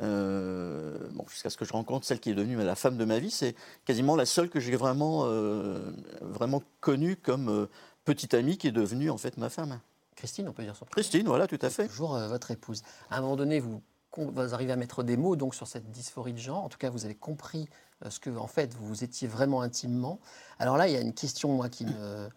euh, 0.00 0.96
bon, 1.12 1.24
jusqu'à 1.28 1.50
ce 1.50 1.56
que 1.56 1.64
je 1.64 1.72
rencontre 1.72 2.06
celle 2.06 2.20
qui 2.20 2.30
est 2.30 2.34
devenue 2.34 2.56
la 2.56 2.74
femme 2.74 2.96
de 2.96 3.04
ma 3.04 3.18
vie, 3.18 3.30
c'est 3.30 3.54
quasiment 3.84 4.16
la 4.16 4.26
seule 4.26 4.48
que 4.48 4.60
j'ai 4.60 4.76
vraiment, 4.76 5.22
euh, 5.24 5.90
vraiment 6.20 6.62
connue 6.80 7.16
comme 7.16 7.48
euh, 7.48 7.66
petite 8.04 8.34
amie 8.34 8.58
qui 8.58 8.68
est 8.68 8.72
devenue 8.72 9.10
en 9.10 9.18
fait 9.18 9.36
ma 9.36 9.48
femme. 9.48 9.80
Christine, 10.14 10.48
on 10.48 10.52
peut 10.52 10.62
dire 10.62 10.72
prénom. 10.74 10.90
Christine, 10.90 11.26
voilà, 11.26 11.46
tout 11.46 11.58
à 11.62 11.70
fait. 11.70 11.86
Toujours 11.88 12.18
votre 12.18 12.50
épouse. 12.50 12.82
À 13.10 13.18
un 13.18 13.20
moment 13.20 13.36
donné, 13.36 13.60
vous, 13.60 13.80
vous 14.16 14.54
arrivez 14.54 14.72
à 14.72 14.76
mettre 14.76 15.04
des 15.04 15.16
mots 15.16 15.36
donc 15.36 15.54
sur 15.54 15.68
cette 15.68 15.90
dysphorie 15.90 16.32
de 16.32 16.38
genre. 16.38 16.64
En 16.64 16.68
tout 16.68 16.78
cas, 16.78 16.90
vous 16.90 17.04
avez 17.04 17.14
compris 17.14 17.68
ce 18.08 18.18
que, 18.18 18.30
en 18.30 18.48
fait, 18.48 18.74
vous 18.74 19.04
étiez 19.04 19.28
vraiment 19.28 19.62
intimement. 19.62 20.18
Alors 20.58 20.76
là, 20.76 20.88
il 20.88 20.94
y 20.94 20.96
a 20.96 21.00
une 21.00 21.14
question, 21.14 21.50
moi, 21.50 21.68
qui 21.68 21.86
me. 21.86 22.28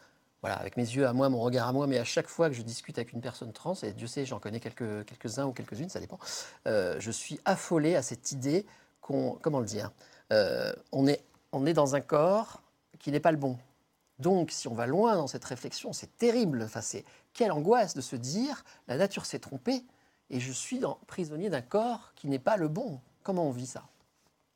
Voilà, 0.41 0.57
avec 0.57 0.75
mes 0.75 0.83
yeux 0.83 1.05
à 1.05 1.13
moi, 1.13 1.29
mon 1.29 1.39
regard 1.39 1.67
à 1.67 1.71
moi, 1.73 1.85
mais 1.85 1.99
à 1.99 2.03
chaque 2.03 2.27
fois 2.27 2.49
que 2.49 2.55
je 2.55 2.63
discute 2.63 2.97
avec 2.97 3.13
une 3.13 3.21
personne 3.21 3.53
trans, 3.53 3.75
et 3.83 3.93
Dieu 3.93 4.07
sait, 4.07 4.25
j'en 4.25 4.39
connais 4.39 4.59
quelques, 4.59 5.05
quelques-uns 5.05 5.45
ou 5.45 5.51
quelques-unes, 5.51 5.89
ça 5.89 5.99
dépend, 5.99 6.17
euh, 6.67 6.95
je 6.99 7.11
suis 7.11 7.39
affolé 7.45 7.95
à 7.95 8.01
cette 8.01 8.31
idée 8.31 8.65
qu'on. 9.01 9.37
Comment 9.41 9.59
le 9.59 9.65
dire 9.65 9.91
Euh, 10.33 10.73
on, 10.91 11.07
est, 11.07 11.23
on 11.51 11.65
est 11.65 11.73
dans 11.73 11.95
un 11.95 12.01
corps 12.01 12.61
qui 12.97 13.11
n'est 13.11 13.19
pas 13.19 13.31
le 13.31 13.37
bon. 13.37 13.57
Donc, 14.17 14.51
si 14.51 14.67
on 14.67 14.73
va 14.73 14.87
loin 14.87 15.15
dans 15.15 15.27
cette 15.27 15.45
réflexion, 15.45 15.93
c'est 15.93 16.17
terrible. 16.17 16.63
Enfin, 16.63 16.81
c'est 16.81 17.05
quelle 17.33 17.51
angoisse 17.51 17.93
de 17.93 18.01
se 18.01 18.15
dire 18.15 18.63
la 18.87 18.97
nature 18.97 19.25
s'est 19.25 19.39
trompée 19.39 19.83
et 20.29 20.39
je 20.39 20.51
suis 20.51 20.81
prisonnier 21.07 21.49
d'un 21.49 21.61
corps 21.61 22.13
qui 22.15 22.27
n'est 22.27 22.39
pas 22.39 22.57
le 22.57 22.67
bon. 22.67 22.99
Comment 23.23 23.47
on 23.47 23.51
vit 23.51 23.67
ça? 23.67 23.83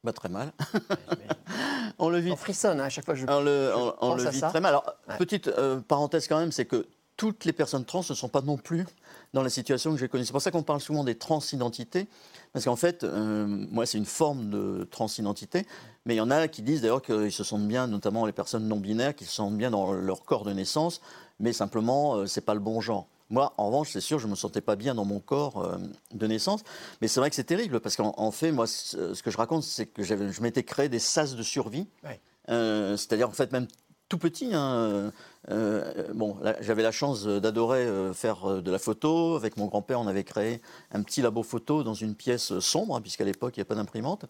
Bah, 0.05 0.13
très 0.13 0.29
mal. 0.29 0.53
on 1.99 2.09
le 2.09 2.19
vit 2.19 2.31
On 2.31 2.35
frissonne 2.35 2.79
hein, 2.79 2.85
à 2.85 2.89
chaque 2.89 3.05
fois 3.05 3.15
que 3.15 3.19
je. 3.19 3.25
On 3.27 3.41
le, 3.41 3.71
on- 4.01 4.15
le 4.15 4.27
à 4.27 4.29
vit 4.29 4.39
ça. 4.39 4.49
très 4.49 4.61
mal. 4.61 4.69
Alors, 4.69 4.85
Ouais. 5.09 5.17
petite 5.17 5.47
euh, 5.47 5.79
parenthèse 5.81 6.27
quand 6.27 6.37
même, 6.37 6.51
c'est 6.51 6.65
que 6.65 6.85
toutes 7.17 7.45
les 7.45 7.53
personnes 7.53 7.85
trans 7.85 8.01
ne 8.09 8.13
sont 8.15 8.27
pas 8.29 8.41
non 8.41 8.57
plus 8.57 8.85
dans 9.33 9.41
la 9.41 9.49
situation 9.49 9.91
que 9.91 9.97
j'ai 9.97 10.07
connue. 10.09 10.25
C'est 10.25 10.31
pour 10.31 10.41
ça 10.41 10.51
qu'on 10.51 10.63
parle 10.63 10.81
souvent 10.81 11.03
des 11.03 11.15
transidentités, 11.15 12.07
parce 12.53 12.65
qu'en 12.65 12.75
fait, 12.75 13.03
euh, 13.03 13.45
moi, 13.47 13.85
c'est 13.85 13.97
une 13.97 14.05
forme 14.05 14.49
de 14.49 14.83
transidentité, 14.91 15.65
mais 16.05 16.15
il 16.15 16.17
y 16.17 16.21
en 16.21 16.29
a 16.29 16.47
qui 16.49 16.61
disent 16.61 16.81
d'ailleurs 16.81 17.01
qu'ils 17.01 17.31
se 17.31 17.43
sentent 17.43 17.67
bien, 17.67 17.87
notamment 17.87 18.25
les 18.25 18.31
personnes 18.33 18.67
non 18.67 18.77
binaires, 18.77 19.15
qui 19.15 19.25
se 19.25 19.31
sentent 19.33 19.57
bien 19.57 19.71
dans 19.71 19.93
leur 19.93 20.23
corps 20.23 20.43
de 20.43 20.51
naissance, 20.53 21.01
mais 21.39 21.53
simplement, 21.53 22.15
euh, 22.17 22.25
c'est 22.27 22.41
pas 22.41 22.53
le 22.53 22.59
bon 22.59 22.81
genre. 22.81 23.07
Moi, 23.29 23.53
en 23.57 23.67
revanche, 23.67 23.89
c'est 23.91 24.01
sûr, 24.01 24.19
je 24.19 24.27
me 24.27 24.35
sentais 24.35 24.61
pas 24.61 24.75
bien 24.75 24.93
dans 24.93 25.05
mon 25.05 25.19
corps 25.19 25.63
euh, 25.63 25.77
de 26.13 26.27
naissance, 26.27 26.61
mais 27.01 27.07
c'est 27.07 27.19
vrai 27.19 27.29
que 27.29 27.35
c'est 27.35 27.43
terrible 27.43 27.79
parce 27.79 27.95
qu'en 27.95 28.13
en 28.17 28.31
fait, 28.31 28.51
moi, 28.51 28.67
ce 28.67 29.21
que 29.23 29.31
je 29.31 29.37
raconte, 29.37 29.63
c'est 29.63 29.87
que 29.87 30.03
je 30.03 30.41
m'étais 30.41 30.63
créé 30.63 30.89
des 30.89 30.99
sas 30.99 31.35
de 31.35 31.43
survie, 31.43 31.87
Ouais. 32.03 32.19
Euh, 32.49 32.95
c'est-à-dire 32.95 33.27
en 33.27 33.31
fait 33.31 33.51
même 33.51 33.67
tout 34.07 34.17
petit. 34.17 34.53
Hein, 34.53 35.11
euh, 35.51 36.11
bon, 36.13 36.37
j'avais 36.61 36.83
la 36.83 36.91
chance 36.91 37.25
d'adorer 37.25 37.85
euh, 37.85 38.13
faire 38.13 38.49
euh, 38.49 38.61
de 38.61 38.71
la 38.71 38.79
photo. 38.79 39.35
Avec 39.35 39.57
mon 39.57 39.65
grand-père, 39.65 39.99
on 39.99 40.07
avait 40.07 40.23
créé 40.23 40.61
un 40.91 41.03
petit 41.03 41.21
labo 41.21 41.43
photo 41.43 41.83
dans 41.83 41.93
une 41.93 42.15
pièce 42.15 42.57
sombre, 42.59 42.95
hein, 42.95 43.01
puisqu'à 43.01 43.25
l'époque, 43.25 43.55
il 43.57 43.59
n'y 43.59 43.63
a 43.63 43.65
pas 43.65 43.75
d'imprimante. 43.75 44.25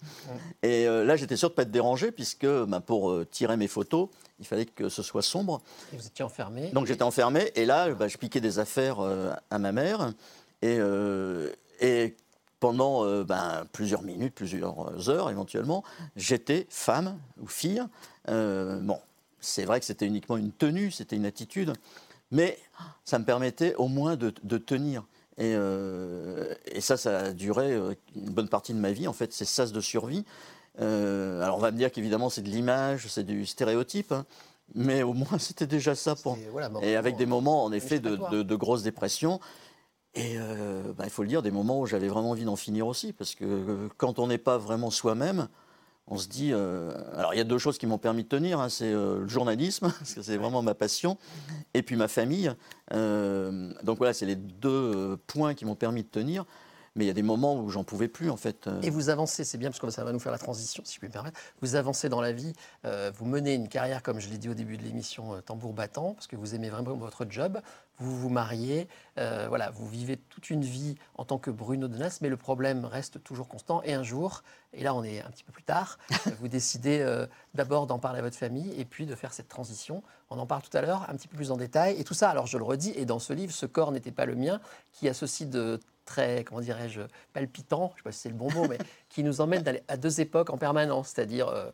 Et 0.64 0.86
là, 0.86 1.16
j'étais 1.16 1.36
sûr 1.36 1.50
de 1.50 1.54
ne 1.54 1.56
pas 1.56 1.62
être 1.64 1.72
dérangé, 1.72 2.12
puisque 2.12 2.46
ben, 2.46 2.82
pour 2.82 3.14
tirer 3.30 3.58
mes 3.58 3.68
photos, 3.68 4.10
il 4.40 4.46
fallait 4.46 4.66
que 4.66 4.90
ce 4.90 5.04
soit 5.04 5.22
sombre. 5.22 5.62
Et 5.94 5.98
vous 5.98 6.08
étiez 6.08 6.26
enfermé 6.26 6.70
Donc 6.72 6.88
j'étais 6.88 7.04
enfermé, 7.04 7.52
et 7.56 7.66
là, 7.66 7.90
ben, 7.94 8.08
je 8.08 8.18
piquais 8.18 8.42
des 8.42 8.60
affaires 8.60 8.98
à 9.50 9.60
ma 9.60 9.72
mère. 9.72 10.14
Et, 10.62 10.80
et 11.82 12.16
pendant 12.60 13.24
ben, 13.24 13.66
plusieurs 13.72 14.02
minutes, 14.02 14.34
plusieurs 14.34 15.10
heures 15.10 15.30
éventuellement, 15.30 15.84
j'étais 16.16 16.68
femme 16.70 17.18
ou 17.42 17.48
fille. 17.48 17.84
bon, 18.28 19.00
c'est 19.46 19.66
vrai 19.66 19.80
que 19.80 19.86
c'était 19.86 20.06
uniquement 20.06 20.38
une 20.38 20.52
tenue, 20.52 20.92
c'était 20.92 21.16
une 21.16 21.26
attitude, 21.26 21.74
mais 22.32 22.58
ça 23.04 23.20
me 23.20 23.26
permettait 23.26 23.76
au 23.76 23.88
moins 23.88 24.16
de, 24.16 24.58
tenir. 24.58 25.06
Euh, 25.40 26.54
et, 26.66 26.82
ça, 26.82 26.98
ça 26.98 27.18
a 27.18 27.32
duré 27.32 27.74
euh, 27.74 27.94
une 28.16 28.32
bonne 28.32 28.50
partie 28.50 28.74
de 28.74 28.80
ma 28.80 28.92
vie, 28.92 29.08
en 29.08 29.14
fait, 29.14 29.34
c'est 29.34 29.46
sas 29.46 29.72
de 29.72 29.82
survie. 29.82 30.26
Euh, 30.82 31.42
alors 31.42 31.56
on 31.56 31.62
va 31.62 31.72
me 31.72 31.78
dire 31.78 31.90
qu'évidemment 31.90 32.30
c'est 32.30 32.42
de 32.42 32.50
l'image, 32.50 33.08
c'est 33.08 33.24
du 33.24 33.46
stéréotype, 33.46 34.12
hein, 34.12 34.26
mais 34.74 35.04
au 35.04 35.14
moins 35.14 35.38
c'était 35.40 35.68
déjà 35.68 35.96
ça. 35.96 36.16
Pour... 36.16 36.38
et 36.82 36.98
avec 36.98 37.16
des 37.16 37.26
moments 37.26 37.64
en 37.64 37.72
effet 37.72 38.00
de, 38.00 38.18
de, 38.44 38.56
grosses 38.56 38.84
dépressions. 38.84 39.40
Et 40.16 40.38
bah, 40.98 41.04
il 41.06 41.10
faut 41.10 41.24
le 41.24 41.30
dire, 41.30 41.42
des 41.42 41.52
moments 41.52 41.82
où 41.82 41.86
j'avais 41.86 42.08
vraiment 42.08 42.32
envie 42.32 42.46
d'en 42.46 42.56
finir 42.56 42.88
aussi, 42.88 43.12
parce 43.12 43.36
que 43.36 43.90
quand 43.98 44.18
on 44.18 44.28
n'est 44.28 44.38
pas 44.38 44.58
vraiment 44.58 44.90
soi-même, 44.90 45.50
on 46.08 46.18
se 46.18 46.28
dit. 46.28 46.52
Euh, 46.54 46.92
alors, 47.16 47.34
il 47.34 47.38
y 47.38 47.42
a 47.42 47.46
deux 47.46 47.58
choses 47.58 47.78
qui 47.78 47.88
m'ont 47.88 47.98
permis 47.98 48.24
de 48.24 48.30
tenir 48.30 48.60
hein, 48.60 48.70
c'est 48.70 48.92
euh, 48.92 49.22
le 49.22 49.28
journalisme, 49.28 49.92
parce 50.00 50.14
que 50.14 50.22
c'est 50.22 50.38
vraiment 50.38 50.62
ma 50.62 50.76
passion, 50.76 51.18
et 51.74 51.82
puis 51.82 51.96
ma 51.96 52.08
famille. 52.08 52.52
Euh, 52.94 53.72
donc, 53.84 53.98
voilà, 53.98 54.14
c'est 54.14 54.26
les 54.26 54.36
deux 54.36 55.18
points 55.28 55.54
qui 55.54 55.66
m'ont 55.66 55.76
permis 55.76 56.04
de 56.04 56.10
tenir. 56.10 56.46
Mais 56.98 57.04
il 57.04 57.08
y 57.08 57.12
a 57.12 57.14
des 57.14 57.24
moments 57.24 57.60
où 57.60 57.70
j'en 57.70 57.84
pouvais 57.84 58.08
plus, 58.08 58.30
en 58.30 58.38
fait. 58.38 58.70
Et 58.82 58.90
vous 58.90 59.10
avancez, 59.10 59.44
c'est 59.44 59.58
bien, 59.58 59.70
parce 59.70 59.82
que 59.82 59.90
ça 59.90 60.06
va 60.06 60.14
nous 60.14 60.20
faire 60.20 60.32
la 60.32 60.38
transition, 60.38 60.82
si 60.86 60.94
je 60.94 61.00
puis 61.00 61.10
me 61.10 61.14
permettre. 61.14 61.38
Vous 61.60 61.76
avancez 61.76 62.08
dans 62.08 62.22
la 62.22 62.32
vie, 62.32 62.54
vous 62.86 63.26
menez 63.26 63.54
une 63.54 63.68
carrière, 63.68 64.02
comme 64.02 64.22
je 64.22 64.30
l'ai 64.30 64.38
dit 64.38 64.48
au 64.48 64.54
début 64.54 64.78
de 64.78 64.84
l'émission, 64.84 65.42
tambour 65.46 65.74
battant, 65.74 66.14
parce 66.14 66.28
que 66.28 66.38
vous 66.38 66.56
aimez 66.56 66.70
vraiment 66.70 66.96
votre 66.96 67.26
job 67.30 67.60
vous 67.98 68.16
vous 68.16 68.30
mariez, 68.30 68.88
euh, 69.18 69.46
voilà, 69.48 69.70
vous 69.70 69.88
vivez 69.88 70.18
toute 70.18 70.50
une 70.50 70.64
vie 70.64 70.96
en 71.16 71.26
tant 71.26 71.38
que 71.38 71.50
Bruno 71.50 71.88
Denas, 71.88 72.20
mais 72.22 72.30
le 72.30 72.38
problème 72.38 72.86
reste 72.86 73.24
toujours 73.24 73.48
constant. 73.48 73.82
Et 73.84 73.94
un 73.94 74.04
jour, 74.04 74.44
et 74.74 74.84
là 74.84 74.94
on 74.94 75.04
est 75.04 75.22
un 75.22 75.30
petit 75.30 75.44
peu 75.44 75.52
plus 75.52 75.64
tard, 75.64 75.98
vous 76.40 76.48
décidez 76.48 77.00
euh, 77.00 77.26
d'abord 77.54 77.88
d'en 77.88 78.00
parler 78.00 78.20
à 78.20 78.22
votre 78.22 78.36
famille 78.36 78.74
et 78.80 78.86
puis 78.86 79.06
de 79.06 79.16
faire 79.16 79.34
cette 79.34 79.48
transition. 79.48 80.04
On 80.30 80.40
en 80.40 80.46
parle 80.46 80.62
tout 80.62 80.76
à 80.76 80.82
l'heure 80.82 81.06
un 81.10 81.16
petit 81.16 81.28
peu 81.28 81.38
plus 81.38 81.52
en 81.52 81.58
détail. 81.58 82.00
Et 82.00 82.04
tout 82.04 82.14
ça, 82.14 82.30
alors 82.30 82.48
je 82.48 82.58
le 82.58 82.64
redis, 82.64 82.94
et 82.96 83.06
dans 83.06 83.20
ce 83.20 83.32
livre, 83.32 83.54
ce 83.54 83.66
corps 83.66 83.92
n'était 83.92 84.12
pas 84.12 84.26
le 84.26 84.36
mien, 84.36 84.60
qui 84.92 85.08
associe 85.08 85.50
de 85.50 85.80
très, 86.04 86.44
comment 86.44 86.62
dirais-je, 86.62 87.02
palpitant, 87.34 87.90
je 87.90 87.94
ne 87.94 87.98
sais 87.98 88.04
pas 88.04 88.12
si 88.12 88.20
c'est 88.20 88.30
le 88.30 88.36
bon 88.36 88.52
mot, 88.52 88.68
mais 88.68 88.78
qui 89.10 89.24
nous 89.24 89.42
emmène 89.42 89.64
à 89.88 89.98
deux 89.98 90.22
époques 90.22 90.52
en 90.52 90.58
permanence, 90.58 91.10
c'est-à-dire 91.10 91.48
euh, 91.48 91.72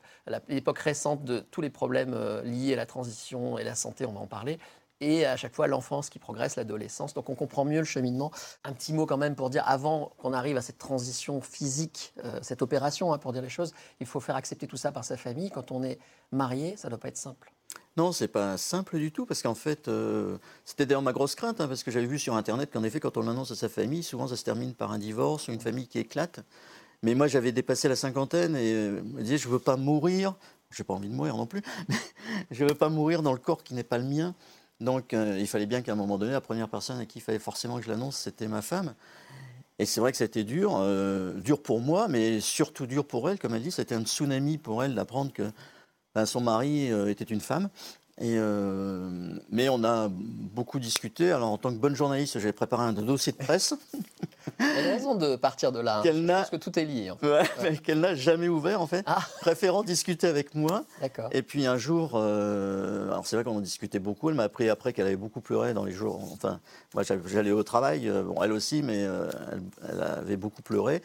l'époque 0.48 0.80
récente 0.80 1.26
de 1.26 1.40
tous 1.40 1.62
les 1.62 1.70
problèmes 1.70 2.16
liés 2.44 2.74
à 2.74 2.78
la 2.78 2.86
transition 2.86 3.58
et 3.58 3.64
la 3.64 3.76
santé, 3.76 4.06
on 4.06 4.14
va 4.14 4.22
en 4.22 4.28
parler, 4.28 4.58
et 5.02 5.26
à 5.26 5.36
chaque 5.36 5.54
fois 5.54 5.68
l'enfance 5.68 6.10
qui 6.10 6.20
progresse, 6.20 6.56
l'adolescence. 6.56 7.14
Donc 7.14 7.30
on 7.30 7.36
comprend 7.36 7.66
mieux 7.66 7.80
le 7.80 7.86
cheminement. 7.86 8.32
Un 8.64 8.72
petit 8.72 8.94
mot 8.94 9.06
quand 9.06 9.18
même 9.18 9.36
pour 9.36 9.50
dire, 9.50 9.64
avant 9.68 10.14
qu'on 10.20 10.32
arrive 10.32 10.56
à 10.56 10.62
cette 10.62 10.78
transition 10.78 11.42
physique, 11.42 12.14
euh, 12.24 12.40
cette 12.42 12.62
opération, 12.62 13.12
hein, 13.12 13.18
pour 13.18 13.34
dire 13.34 13.42
les 13.42 13.50
choses, 13.50 13.74
il 14.00 14.06
faut 14.06 14.20
faire 14.20 14.36
accepter 14.36 14.68
tout 14.68 14.78
ça 14.78 14.92
par 14.92 15.04
sa 15.04 15.18
famille. 15.18 15.50
Quand 15.52 15.72
on 15.72 15.84
est 15.84 16.00
marié, 16.32 16.78
ça 16.78 16.88
ne 16.88 16.92
doit 16.92 17.00
pas 17.00 17.10
être 17.10 17.18
simple. 17.18 17.52
Non, 17.98 18.14
c'est 18.14 18.30
pas 18.30 18.58
simple 18.58 18.98
du 19.00 19.12
tout, 19.12 19.26
parce 19.26 19.42
qu'en 19.42 19.56
fait, 19.56 19.90
euh, 19.90 20.38
c'était 20.64 20.86
d'ailleurs 20.86 21.02
ma 21.02 21.12
grosse 21.12 21.36
crainte, 21.36 21.60
hein, 21.60 21.68
parce 21.68 21.84
que 21.84 21.92
j'avais 21.92 22.06
vu 22.06 22.20
sur 22.20 22.36
Internet 22.36 22.72
qu'en 22.72 22.84
effet, 22.84 23.02
quand 23.02 23.18
on 23.18 23.22
l'annonce 23.22 23.52
à 23.52 23.56
sa 23.56 23.68
famille, 23.68 24.02
souvent 24.02 24.28
ça 24.28 24.38
se 24.38 24.46
termine 24.46 24.74
par 24.74 24.94
un 24.94 24.98
divorce 24.98 25.50
ou 25.50 25.52
une 25.52 25.60
famille 25.60 25.88
qui 25.88 26.00
éclate. 26.00 26.40
Mais 27.04 27.16
moi, 27.16 27.28
j'avais 27.28 27.52
dépassé 27.52 27.90
la 27.90 27.98
cinquantaine 27.98 28.56
et 28.56 28.74
euh, 28.74 29.02
me 29.02 29.22
disais, 29.24 29.38
je 29.38 29.48
ne 29.48 29.54
veux 29.54 29.60
pas 29.60 29.76
mourir, 29.76 30.36
je 30.70 30.82
n'ai 30.82 30.86
pas 30.86 30.94
envie 30.94 31.10
de 31.10 31.14
mourir 31.14 31.36
non 31.36 31.48
plus, 31.48 31.62
mais 31.90 31.96
je 32.52 32.64
veux 32.64 32.76
pas 32.76 32.90
mourir 32.90 33.24
dans 33.24 33.34
le 33.34 33.40
corps 33.40 33.64
qui 33.64 33.74
n'est 33.74 33.84
pas 33.84 33.98
le 33.98 34.06
mien. 34.06 34.36
Donc 34.82 35.14
euh, 35.14 35.38
il 35.40 35.48
fallait 35.48 35.68
bien 35.68 35.82
qu'à 35.82 35.94
un 35.94 35.96
moment 35.96 36.18
donné, 36.18 36.32
la 36.32 36.42
première 36.42 36.68
personne 36.68 37.00
à 37.00 37.06
qui 37.06 37.20
il 37.20 37.22
fallait 37.22 37.40
forcément 37.40 37.78
que 37.78 37.84
je 37.84 37.90
l'annonce, 37.90 38.18
c'était 38.18 38.48
ma 38.48 38.62
femme. 38.62 38.94
Et 39.80 39.86
c'est 39.86 40.02
vrai 40.02 40.12
que 40.12 40.24
été 40.24 40.44
dur, 40.44 40.76
euh, 40.76 41.34
dur 41.40 41.62
pour 41.62 41.80
moi, 41.80 42.08
mais 42.08 42.40
surtout 42.40 42.88
dur 42.88 43.06
pour 43.06 43.30
elle. 43.30 43.40
Comme 43.40 43.56
elle 43.56 43.62
dit, 43.62 43.72
c'était 43.72 43.96
un 43.96 44.04
tsunami 44.04 44.58
pour 44.58 44.84
elle 44.84 44.96
d'apprendre 44.96 45.32
que 45.32 45.52
ben, 46.14 46.26
son 46.26 46.42
mari 46.42 46.92
euh, 46.92 47.10
était 47.10 47.24
une 47.24 47.42
femme. 47.42 47.70
Mais 48.20 49.70
on 49.70 49.84
a 49.84 50.08
beaucoup 50.10 50.80
discuté. 50.80 51.32
Alors, 51.32 51.50
en 51.50 51.58
tant 51.58 51.72
que 51.72 51.78
bonne 51.78 51.96
journaliste, 51.96 52.40
j'ai 52.40 52.52
préparé 52.52 52.84
un 52.84 52.94
dossier 52.94 53.32
de 53.32 53.38
presse. 53.38 53.74
Elle 54.78 54.88
a 54.88 54.92
raison 54.92 55.16
de 55.16 55.36
partir 55.36 55.72
de 55.72 55.80
là, 55.80 56.02
hein, 56.06 56.28
parce 56.28 56.50
que 56.50 56.56
tout 56.56 56.78
est 56.78 56.86
lié. 56.86 57.12
Qu'elle 57.84 58.00
n'a 58.00 58.16
jamais 58.16 58.48
ouvert, 58.48 58.82
en 58.82 58.88
fait, 58.88 59.04
ah. 59.08 59.22
préférant 59.42 59.84
discuter 59.84 60.28
avec 60.28 60.56
moi. 60.56 60.86
Et 61.32 61.42
puis 61.42 61.66
un 61.66 61.78
jour, 61.78 62.12
euh, 62.16 63.08
alors 63.12 63.26
c'est 63.26 63.36
vrai 63.36 63.44
qu'on 63.44 63.58
en 63.58 63.62
discutait 63.62 64.00
beaucoup, 64.00 64.30
elle 64.30 64.36
m'a 64.36 64.44
appris 64.44 64.70
après 64.70 64.94
qu'elle 64.94 65.08
avait 65.08 65.16
beaucoup 65.16 65.42
pleuré 65.42 65.74
dans 65.74 65.86
les 65.86 65.92
jours. 65.92 66.20
Enfin, 66.34 66.60
moi 66.94 67.04
j'allais 67.26 67.52
au 67.52 67.64
travail, 67.64 68.10
euh, 68.10 68.24
bon, 68.24 68.42
elle 68.44 68.52
aussi, 68.52 68.82
mais 68.84 69.04
euh, 69.04 69.30
elle, 69.88 70.02
avait 70.02 70.38
beaucoup 70.38 70.62
pleuré. 70.62 71.02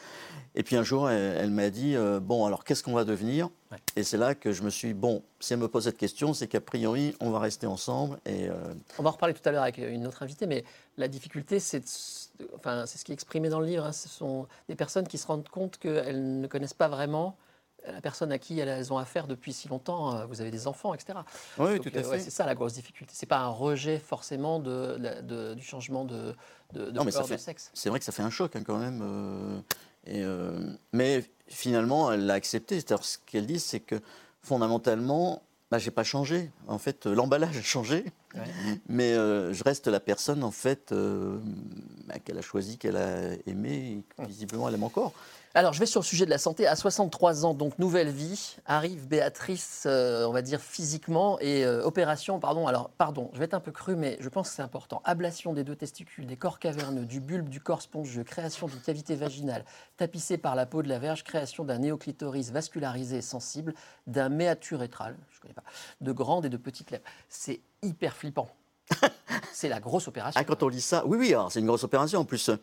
Et 0.54 0.62
puis 0.62 0.76
un 0.76 0.82
jour, 0.82 1.10
elle, 1.10 1.50
m'a 1.50 1.68
dit 1.68 1.96
Bon, 2.22 2.46
alors 2.46 2.64
qu'est-ce 2.64 2.82
qu'on 2.82 2.94
va 2.94 3.04
devenir 3.04 3.50
Et 3.94 4.02
c'est 4.02 4.16
là 4.16 4.34
que 4.34 4.52
je 4.52 4.62
me 4.62 4.70
suis 4.70 4.88
dit 4.88 4.94
Bon, 4.94 5.22
si 5.38 5.52
elle 5.52 5.58
me 5.58 5.68
pose 5.68 5.84
cette 5.84 5.98
question, 5.98 6.32
c'est 6.32 6.46
qu'a 6.46 6.62
priori, 6.62 7.14
on 7.20 7.30
va 7.30 7.40
rester 7.40 7.66
ensemble. 7.66 8.18
Et, 8.24 8.48
On 8.98 9.02
va 9.02 9.10
en 9.10 9.12
reparler 9.12 9.34
tout 9.34 9.46
à 9.46 9.52
l'heure 9.52 9.62
avec 9.62 9.76
une 9.76 10.06
autre 10.06 10.22
invitée, 10.22 10.46
mais 10.46 10.64
la 10.96 11.08
difficulté, 11.08 11.60
c'est 11.60 11.84
enfin, 12.54 12.86
c'est 12.86 12.98
ce 12.98 13.04
qui 13.04 13.12
est 13.12 13.14
exprimé 13.14 13.48
dans 13.48 13.60
le 13.60 13.66
livre. 13.66 13.84
Hein. 13.84 13.92
ce 13.92 14.08
sont 14.08 14.46
des 14.68 14.76
personnes 14.76 15.06
qui 15.06 15.18
se 15.18 15.26
rendent 15.26 15.48
compte 15.48 15.78
qu'elles 15.78 16.40
ne 16.40 16.46
connaissent 16.46 16.74
pas 16.74 16.88
vraiment 16.88 17.36
la 17.92 18.00
personne 18.00 18.32
à 18.32 18.38
qui 18.38 18.58
elles 18.58 18.92
ont 18.92 18.98
affaire 18.98 19.26
depuis 19.26 19.52
si 19.52 19.68
longtemps. 19.68 20.16
Euh, 20.16 20.26
vous 20.26 20.40
avez 20.40 20.50
des 20.50 20.66
enfants, 20.66 20.94
etc. 20.94 21.18
Oui, 21.58 21.80
tout 21.80 21.90
à 21.94 21.98
euh, 21.98 22.02
fait. 22.02 22.20
c'est 22.20 22.30
ça 22.30 22.46
la 22.46 22.54
grosse 22.54 22.74
difficulté. 22.74 23.12
C'est 23.14 23.26
pas 23.26 23.38
un 23.38 23.48
rejet 23.48 23.98
forcément 23.98 24.58
de, 24.58 25.54
du 25.54 25.64
changement 25.64 26.04
de, 26.04 26.34
non, 26.74 27.04
mais 27.04 27.10
ça 27.10 27.24
fait, 27.24 27.38
sexe. 27.38 27.70
C'est 27.74 27.88
vrai 27.88 27.98
que 27.98 28.04
ça 28.04 28.12
fait 28.12 28.22
un 28.22 28.30
choc 28.30 28.56
hein, 28.56 28.62
quand 28.64 28.78
même. 28.78 29.00
Euh, 29.02 29.60
et, 30.06 30.24
mais 30.92 31.24
finalement, 31.48 32.12
elle 32.12 32.26
l'a 32.26 32.34
accepté. 32.34 32.80
ce 32.80 33.18
qu'elle 33.26 33.46
dit, 33.46 33.60
c'est 33.60 33.80
que 33.80 34.00
fondamentalement, 34.40 35.42
bah, 35.70 35.78
j'ai 35.78 35.90
pas 35.90 36.04
changé. 36.04 36.50
En 36.68 36.78
fait, 36.78 37.06
l'emballage 37.06 37.56
a 37.56 37.62
changé, 37.62 38.04
mais 38.88 39.12
euh, 39.12 39.52
je 39.52 39.64
reste 39.64 39.88
la 39.88 40.00
personne 40.00 40.44
en 40.44 40.50
fait 40.50 40.92
euh, 40.92 41.38
bah, 42.06 42.18
qu'elle 42.18 42.38
a 42.38 42.42
choisi, 42.42 42.78
qu'elle 42.78 42.96
a 42.96 43.32
aimé, 43.46 43.98
et 43.98 44.04
que 44.16 44.26
visiblement 44.28 44.68
elle 44.68 44.74
aime 44.74 44.84
encore. 44.84 45.12
Alors, 45.56 45.72
je 45.72 45.80
vais 45.80 45.86
sur 45.86 46.02
le 46.02 46.04
sujet 46.04 46.26
de 46.26 46.30
la 46.30 46.36
santé. 46.36 46.66
À 46.66 46.76
63 46.76 47.46
ans, 47.46 47.54
donc 47.54 47.78
nouvelle 47.78 48.10
vie, 48.10 48.56
arrive 48.66 49.08
Béatrice, 49.08 49.84
euh, 49.86 50.26
on 50.26 50.32
va 50.32 50.42
dire 50.42 50.60
physiquement, 50.60 51.38
et 51.40 51.64
euh, 51.64 51.82
opération, 51.82 52.38
pardon, 52.38 52.66
alors, 52.66 52.90
pardon, 52.90 53.30
je 53.32 53.38
vais 53.38 53.46
être 53.46 53.54
un 53.54 53.60
peu 53.60 53.72
cru, 53.72 53.96
mais 53.96 54.18
je 54.20 54.28
pense 54.28 54.50
que 54.50 54.56
c'est 54.56 54.60
important. 54.60 55.00
Ablation 55.06 55.54
des 55.54 55.64
deux 55.64 55.74
testicules, 55.74 56.26
des 56.26 56.36
corps 56.36 56.58
caverneux, 56.58 57.06
du 57.06 57.20
bulbe, 57.20 57.48
du 57.48 57.62
corps 57.62 57.80
spongieux, 57.80 58.22
création 58.22 58.66
d'une 58.66 58.80
cavité 58.80 59.14
vaginale 59.14 59.64
tapissée 59.96 60.36
par 60.36 60.56
la 60.56 60.66
peau 60.66 60.82
de 60.82 60.90
la 60.90 60.98
verge, 60.98 61.24
création 61.24 61.64
d'un 61.64 61.78
néoclitoris 61.78 62.50
vascularisé 62.50 63.16
et 63.16 63.22
sensible, 63.22 63.72
d'un 64.06 64.28
méaturétral, 64.28 65.16
je 65.30 65.38
ne 65.38 65.40
connais 65.40 65.54
pas, 65.54 65.64
de 66.02 66.12
grandes 66.12 66.44
et 66.44 66.50
de 66.50 66.58
petites 66.58 66.90
lèvres. 66.90 67.04
C'est 67.30 67.62
hyper 67.80 68.14
flippant 68.14 68.50
c'est 69.52 69.68
la 69.68 69.80
grosse 69.80 70.08
opération. 70.08 70.40
Ah, 70.40 70.44
quand 70.44 70.62
on 70.62 70.68
lit 70.68 70.80
ça, 70.80 71.04
oui, 71.06 71.18
oui, 71.18 71.34
c'est 71.50 71.60
une 71.60 71.66
grosse 71.66 71.84
opération 71.84 72.20
en 72.20 72.24
plus 72.24 72.48
euh, 72.48 72.56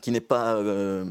qui 0.00 0.10
n'est 0.10 0.20
pas, 0.20 0.54
euh, 0.54 1.04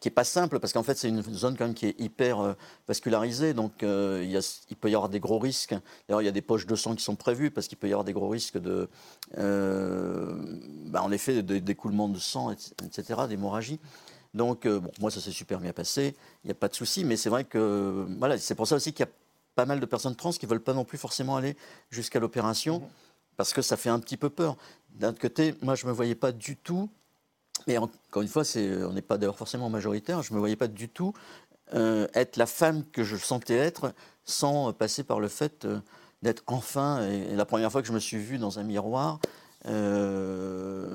qui 0.00 0.08
est 0.08 0.12
pas 0.12 0.24
simple 0.24 0.60
parce 0.60 0.72
qu'en 0.72 0.82
fait 0.82 0.96
c'est 0.96 1.08
une 1.08 1.22
zone 1.22 1.56
quand 1.56 1.64
même 1.64 1.74
qui 1.74 1.86
est 1.86 2.00
hyper 2.00 2.40
euh, 2.40 2.52
vascularisée, 2.88 3.54
donc 3.54 3.72
il, 3.82 4.30
y 4.30 4.36
a, 4.36 4.60
il, 4.70 4.76
peut 4.76 4.90
y 4.90 4.94
avoir 4.94 5.08
des 5.08 5.20
gros 5.20 5.38
risques. 5.38 5.74
D'ailleurs, 6.08 6.22
il 6.22 6.26
y 6.26 6.28
a 6.28 6.32
des 6.32 6.42
poches 6.42 6.66
de 6.66 6.76
sang 6.76 6.94
qui 6.94 7.02
sont 7.02 7.16
prévues 7.16 7.50
parce 7.50 7.68
qu'il 7.68 7.78
peut 7.78 7.88
y 7.88 7.92
avoir 7.92 8.04
des 8.04 8.12
gros 8.12 8.28
risques 8.28 8.58
de, 8.58 8.88
bah, 9.36 11.02
en 11.02 11.10
effet, 11.12 11.42
d'écoulement 11.42 12.08
de, 12.08 12.18
sang, 12.18 12.50
etc., 12.50 13.22
d'hémorragie. 13.28 13.80
Donc, 14.32 14.66
bon, 14.66 14.90
moi, 15.00 15.10
ça 15.10 15.20
s'est 15.20 15.30
super 15.30 15.60
bien 15.60 15.72
passé, 15.72 16.16
il 16.42 16.48
n'y 16.48 16.50
a 16.50 16.56
pas 16.56 16.68
de 16.68 16.74
souci, 16.74 17.04
mais 17.04 17.16
c'est 17.16 17.30
vrai 17.30 17.44
que, 17.44 18.06
voilà, 18.18 18.36
c'est 18.36 18.54
pour 18.54 18.66
ça 18.66 18.76
aussi 18.76 18.92
qu'il 18.92 19.06
y 19.06 19.08
a 19.08 19.12
pas 19.54 19.66
mal 19.66 19.80
de 19.80 19.86
personnes 19.86 20.16
trans 20.16 20.32
qui 20.32 20.46
ne 20.46 20.50
veulent 20.50 20.62
pas 20.62 20.74
non 20.74 20.84
plus 20.84 20.98
forcément 20.98 21.36
aller 21.36 21.56
jusqu'à 21.90 22.20
l'opération. 22.20 22.82
Parce 23.36 23.52
que 23.52 23.62
ça 23.62 23.76
fait 23.76 23.90
un 23.90 23.98
petit 23.98 24.16
peu 24.16 24.30
peur. 24.30 24.56
D'un 24.90 25.12
côté, 25.12 25.54
moi, 25.62 25.74
je 25.74 25.84
ne 25.84 25.90
me 25.90 25.94
voyais 25.94 26.14
pas 26.14 26.32
du 26.32 26.56
tout, 26.56 26.88
mais 27.66 27.78
encore 27.78 28.22
une 28.22 28.28
fois, 28.28 28.44
on 28.56 28.92
n'est 28.92 29.02
pas 29.02 29.18
d'ailleurs 29.18 29.36
forcément 29.36 29.70
majoritaire, 29.70 30.22
je 30.22 30.32
ne 30.32 30.36
me 30.36 30.40
voyais 30.40 30.56
pas 30.56 30.68
du 30.68 30.88
tout 30.88 31.14
euh, 31.72 32.06
être 32.14 32.36
la 32.36 32.44
femme 32.46 32.84
que 32.92 33.02
je 33.02 33.16
sentais 33.16 33.56
être 33.56 33.94
sans 34.24 34.72
passer 34.74 35.02
par 35.02 35.18
le 35.18 35.28
fait 35.28 35.64
euh, 35.64 35.80
d'être 36.22 36.42
enfin, 36.46 37.08
et, 37.08 37.34
la 37.34 37.46
première 37.46 37.72
fois 37.72 37.80
que 37.80 37.88
je 37.88 37.92
me 37.92 37.98
suis 37.98 38.18
vu 38.18 38.36
dans 38.36 38.58
un 38.58 38.64
miroir, 38.64 39.18
euh, 39.66 40.86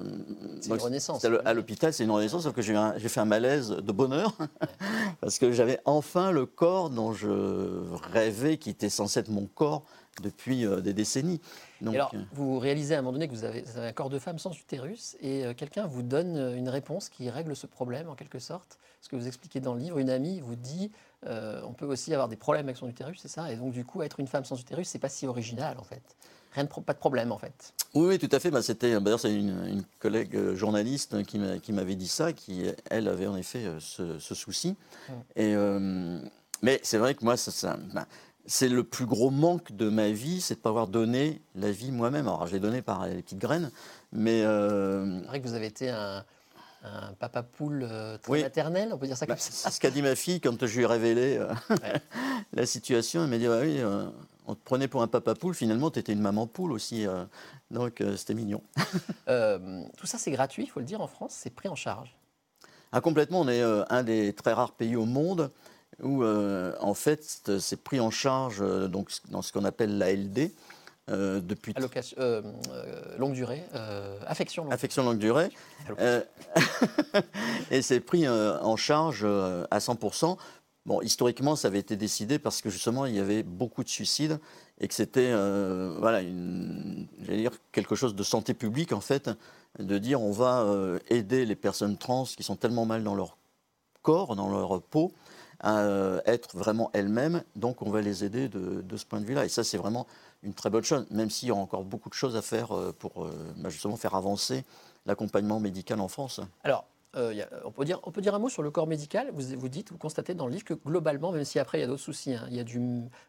C'est 0.61 0.69
une 0.69 0.79
renaissance. 0.79 1.25
À 1.25 1.53
l'hôpital, 1.53 1.91
c'est 1.91 2.03
une 2.03 2.11
renaissance, 2.11 2.43
sauf 2.43 2.53
que 2.53 2.61
j'ai 2.61 3.09
fait 3.09 3.19
un 3.19 3.25
malaise 3.25 3.69
de 3.69 3.91
bonheur, 3.91 4.37
parce 5.21 5.39
que 5.39 5.51
j'avais 5.51 5.79
enfin 5.85 6.31
le 6.31 6.45
corps 6.45 6.91
dont 6.91 7.13
je 7.13 7.81
rêvais, 8.11 8.57
qui 8.57 8.69
était 8.69 8.89
censé 8.89 9.21
être 9.21 9.29
mon 9.29 9.47
corps 9.47 9.83
depuis 10.21 10.65
des 10.83 10.93
décennies. 10.93 11.41
Donc, 11.81 11.95
alors, 11.95 12.11
euh, 12.13 12.19
vous 12.33 12.59
réalisez 12.59 12.95
à 12.95 12.99
un 12.99 13.01
moment 13.01 13.13
donné 13.13 13.27
que 13.27 13.33
vous 13.33 13.45
avez, 13.45 13.63
un 13.77 13.91
corps 13.91 14.09
de 14.09 14.19
femme 14.19 14.39
sans 14.39 14.51
utérus 14.51 15.15
et 15.21 15.45
euh, 15.45 15.53
quelqu'un 15.53 15.85
vous 15.87 16.03
donne 16.03 16.55
une 16.55 16.69
réponse 16.69 17.09
qui 17.09 17.29
règle 17.29 17.55
ce 17.55 17.67
problème 17.67 18.09
en 18.09 18.15
quelque 18.15 18.39
sorte. 18.39 18.79
Ce 19.01 19.09
que 19.09 19.15
vous 19.15 19.27
expliquez 19.27 19.59
dans 19.59 19.73
le 19.73 19.79
livre, 19.79 19.97
une 19.99 20.09
amie 20.09 20.41
vous 20.41 20.55
dit 20.55 20.91
on 21.25 21.73
peut 21.73 21.85
aussi 21.85 22.13
avoir 22.13 22.29
des 22.29 22.37
problèmes 22.37 22.65
avec 22.65 22.77
son 22.77 22.87
utérus, 22.87 23.19
c'est 23.21 23.27
ça? 23.27 23.51
Et 23.51 23.55
donc, 23.55 23.71
du 23.71 23.83
coup, 23.83 24.01
être 24.01 24.19
une 24.19 24.27
femme 24.27 24.45
sans 24.45 24.59
utérus, 24.59 24.87
c'est 24.87 24.99
pas 24.99 25.09
si 25.09 25.27
original 25.27 25.77
en 25.77 25.83
fait. 25.83 26.01
Rien 26.53 26.63
de 26.63 26.69
pas 26.69 26.93
de 26.93 26.97
problème 26.97 27.31
en 27.31 27.37
fait. 27.37 27.73
Oui, 27.93 28.07
oui 28.07 28.19
tout 28.19 28.33
à 28.33 28.39
fait. 28.39 28.49
Bah, 28.49 28.61
c'était 28.61 28.99
d'ailleurs 28.99 29.19
c'est 29.19 29.33
une, 29.33 29.83
collègue 29.99 30.53
journaliste 30.53 31.23
qui 31.23 31.73
m'avait 31.73 31.95
dit 31.95 32.07
ça, 32.07 32.33
qui 32.33 32.65
elle 32.89 33.07
avait 33.07 33.27
en 33.27 33.35
effet 33.35 33.65
ce, 33.79 34.17
souci. 34.33 34.75
Et 35.35 35.55
mais 36.61 36.79
c'est 36.83 36.97
vrai 36.97 37.15
que 37.15 37.23
moi 37.23 37.37
ça, 37.37 37.51
ça 37.51 37.77
bah, 37.93 38.05
c'est 38.49 38.67
le 38.67 38.83
plus 38.83 39.05
gros 39.05 39.29
manque 39.29 39.71
de 39.73 39.89
ma 39.89 40.09
vie, 40.09 40.41
c'est 40.41 40.55
de 40.55 40.59
ne 40.59 40.63
pas 40.63 40.69
avoir 40.69 40.87
donné 40.87 41.39
la 41.53 41.71
vie 41.71 41.91
moi-même. 41.91 42.27
Alors, 42.27 42.47
je 42.47 42.53
l'ai 42.53 42.59
donné 42.59 42.81
par 42.81 43.05
les 43.05 43.21
petites 43.21 43.37
graines, 43.37 43.71
mais... 44.11 44.41
Euh... 44.41 45.21
C'est 45.21 45.27
vrai 45.27 45.39
que 45.39 45.47
vous 45.47 45.53
avez 45.53 45.67
été 45.67 45.89
un, 45.91 46.25
papa 47.19 47.43
poule 47.43 47.85
euh, 47.87 48.17
très 48.17 48.41
maternel, 48.41 48.89
on 48.91 48.97
peut 48.97 49.05
dire 49.05 49.17
ça 49.17 49.27
comme 49.27 49.35
bah, 49.35 49.41
ça. 49.41 49.69
C'est 49.69 49.75
ce 49.75 49.79
qu'a 49.79 49.91
dit 49.91 50.01
ma 50.01 50.15
fille 50.15 50.41
quand 50.41 50.65
je 50.65 50.75
lui 50.75 50.83
ai 50.83 50.87
révélé 50.87 51.37
euh, 51.37 51.53
la 52.53 52.65
situation. 52.65 53.23
Elle 53.23 53.29
m'a 53.29 53.37
dit 53.37 53.47
oui, 53.47 53.81
euh, 53.81 54.09
on 54.47 54.55
te 54.55 54.63
prenait 54.63 54.87
pour 54.87 55.03
un 55.03 55.07
papa 55.07 55.35
poule, 55.35 55.53
finalement, 55.53 55.91
tu 55.91 55.99
étais 55.99 56.13
une 56.13 56.21
maman 56.21 56.47
poule 56.47 56.71
aussi. 56.71 57.05
donc, 57.69 58.03
c'était 58.17 58.33
mignon. 58.33 58.63
tout 59.27 60.07
ça, 60.07 60.17
c'est 60.17 60.31
gratuit, 60.31 60.63
il 60.63 60.69
faut 60.69 60.79
le 60.79 60.87
dire, 60.87 61.01
en 61.01 61.07
France, 61.07 61.35
c'est 61.37 61.53
pris 61.53 61.69
en 61.69 61.75
charge. 61.75 62.17
Ah, 62.91 63.01
complètement, 63.01 63.41
on 63.41 63.47
est 63.47 63.61
un 63.61 64.01
des 64.01 64.33
très 64.33 64.53
rares 64.53 64.71
pays 64.71 64.95
au 64.95 65.05
monde 65.05 65.51
où 66.03 66.23
euh, 66.23 66.73
en 66.79 66.93
fait 66.93 67.51
c'est 67.59 67.81
pris 67.81 67.99
en 67.99 68.11
charge 68.11 68.59
euh, 68.61 68.87
donc, 68.87 69.11
dans 69.29 69.41
ce 69.41 69.51
qu'on 69.51 69.65
appelle 69.65 69.97
l'ALD. 69.97 70.51
Euh, 71.09 71.39
depuis 71.39 71.73
euh, 72.19 72.43
longue 73.17 73.33
durée, 73.33 73.63
affection 74.27 74.65
longue 74.65 74.73
affection 74.73 75.03
longue 75.03 75.17
durée, 75.17 75.49
et 77.71 77.81
c'est 77.81 77.99
pris 77.99 78.29
en 78.29 78.75
charge 78.75 79.25
à 79.25 79.79
100%. 79.79 80.37
Bon, 80.85 81.01
historiquement, 81.01 81.55
ça 81.55 81.67
avait 81.67 81.79
été 81.79 81.95
décidé 81.95 82.37
parce 82.37 82.61
que 82.61 82.69
justement, 82.69 83.07
il 83.07 83.15
y 83.15 83.19
avait 83.19 83.41
beaucoup 83.41 83.83
de 83.83 83.89
suicides 83.89 84.39
et 84.79 84.87
que 84.87 84.93
c'était, 84.93 85.33
voilà, 85.97 86.21
dire 86.21 87.53
quelque 87.71 87.95
chose 87.95 88.13
de 88.13 88.23
santé 88.23 88.53
publique 88.53 88.93
en 88.93 89.01
fait, 89.01 89.31
de 89.79 89.97
dire 89.97 90.21
on 90.21 90.31
va 90.31 90.63
aider 91.09 91.43
les 91.43 91.55
personnes 91.55 91.97
trans 91.97 92.25
qui 92.25 92.43
sont 92.43 92.55
tellement 92.55 92.85
mal 92.85 93.03
dans 93.03 93.15
leur 93.15 93.35
corps, 94.03 94.35
dans 94.35 94.47
leur 94.47 94.79
peau, 94.79 95.11
à 95.59 95.79
euh, 95.79 96.21
être 96.25 96.55
vraiment 96.57 96.89
elles-mêmes. 96.93 97.43
Donc 97.55 97.81
on 97.81 97.89
va 97.89 98.01
les 98.01 98.23
aider 98.23 98.47
de, 98.49 98.97
ce 98.97 99.05
point 99.05 99.19
de 99.19 99.25
vue-là. 99.25 99.45
Et 99.45 99.49
ça, 99.49 99.63
c'est 99.63 99.77
vraiment 99.77 100.07
une 100.43 100.53
très 100.53 100.69
bonne 100.69 100.83
chose, 100.83 101.05
même 101.11 101.29
s'il 101.29 101.49
y 101.49 101.51
a 101.51 101.55
encore 101.55 101.83
beaucoup 101.83 102.09
de 102.09 102.13
choses 102.13 102.35
à 102.35 102.41
faire 102.41 102.75
euh, 102.75 102.93
pour 102.97 103.25
euh, 103.25 103.31
bah, 103.57 103.69
justement 103.69 103.97
faire 103.97 104.15
avancer 104.15 104.63
l'accompagnement 105.05 105.59
médical 105.59 105.99
en 105.99 106.07
France. 106.07 106.39
Alors, 106.63 106.85
on, 107.15 107.71
peut 107.71 107.85
dire, 107.85 107.99
on 108.03 108.11
peut 108.11 108.21
dire 108.21 108.35
un 108.35 108.39
mot 108.39 108.49
sur 108.49 108.61
le 108.61 108.71
corps 108.71 108.87
médical? 108.87 109.31
Vous, 109.33 109.57
vous 109.57 109.69
dites, 109.69 109.91
vous 109.91 109.97
constatez 109.97 110.33
dans 110.33 110.45
le 110.45 110.53
livre 110.53 110.63
que 110.63 110.75
globalement, 110.75 111.31
même 111.31 111.43
si 111.43 111.59
après 111.59 111.79
il 111.79 111.81
y 111.81 111.83
a 111.83 111.87
d'autres 111.87 112.01
soucis, 112.01 112.35
hein, 112.35 112.45
il 112.49 112.55
y 112.55 112.59
a 112.59 112.63
du, 112.63 112.79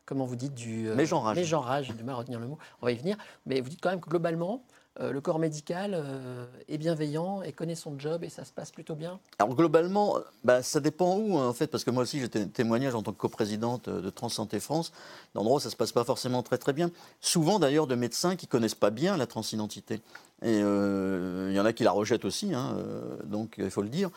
comment 0.05 0.27
vous 0.27 0.37
dites, 0.37 0.55
du 0.55 0.91
mégenrage. 0.91 1.37
Mégenrage, 1.37 1.87
j'ai 1.87 1.95
du 1.95 2.05
mal 2.05 2.15
à 2.15 2.19
retenir 2.19 2.39
le 2.39 2.47
mot. 2.47 2.59
On 2.83 2.87
va 2.87 2.93
y 2.93 2.97
venir. 2.97 3.17
Mais 3.47 3.61
vous 3.61 3.71
dites 3.71 3.81
quand 3.81 3.91
même 3.91 4.01
que 4.01 4.11
globalement, 4.11 4.63
euh, 4.99 5.13
le 5.13 5.21
corps 5.21 5.39
médical 5.39 5.93
euh, 5.95 6.47
est 6.69 6.77
bienveillant 6.77 7.43
et 7.43 7.53
connaît 7.53 7.77
son 7.77 7.97
job 7.97 8.25
et 8.25 8.29
ça 8.29 8.45
se 8.45 8.53
passe 8.53 8.73
plutôt 8.73 8.97
bien 8.97 9.21
Alors 9.39 9.55
globalement, 9.55 10.19
bah, 10.43 10.65
ça 10.65 10.81
dépend 10.81 11.17
où 11.17 11.39
hein, 11.39 11.47
en 11.47 11.53
fait, 11.53 11.69
parce 11.69 11.85
que 11.85 11.93
moi 11.93 12.03
aussi 12.03 12.19
j'ai 12.19 12.29
témoignage 12.29 12.97
en 12.97 13.03
tant 13.03 13.13
que 13.13 13.17
coprésidente 13.17 13.89
de 13.89 14.11
Transsanté 14.11 14.59
France, 14.59 14.93
d'endroits 15.35 15.59
où 15.59 15.61
ça 15.61 15.71
se 15.71 15.77
passe 15.77 15.93
pas 15.93 16.03
forcément 16.03 16.43
très 16.43 16.59
très 16.59 16.73
bien. 16.73 16.91
Souvent 17.21 17.61
d'ailleurs 17.61 17.87
de 17.87 17.95
médecins 17.95 18.35
qui 18.35 18.49
connaissent 18.49 18.75
pas 18.75 18.91
bien 18.91 19.17
la 19.17 19.29
transidentité. 19.29 20.01
Et 20.43 20.61
euh, 20.61 21.49
il 21.51 21.57
y 21.57 21.61
en 21.61 21.67
a 21.67 21.73
qui 21.73 21.85
la 21.85 21.93
rejettent 21.93 22.25
aussi, 22.25 22.53
hein, 22.53 22.77
donc 23.25 23.57
il 23.59 23.71
faut 23.71 23.83
le 23.83 23.91
dire. 23.91 24.11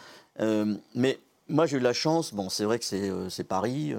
mais 0.96 1.20
moi 1.50 1.68
j'ai 1.68 1.78
eu 1.78 1.82
la 1.82 1.94
chance, 1.94 2.34
bon 2.34 2.50
c'est 2.50 2.64
vrai 2.64 2.80
que 2.80 3.30
c'est 3.30 3.44
Paris. 3.44 3.94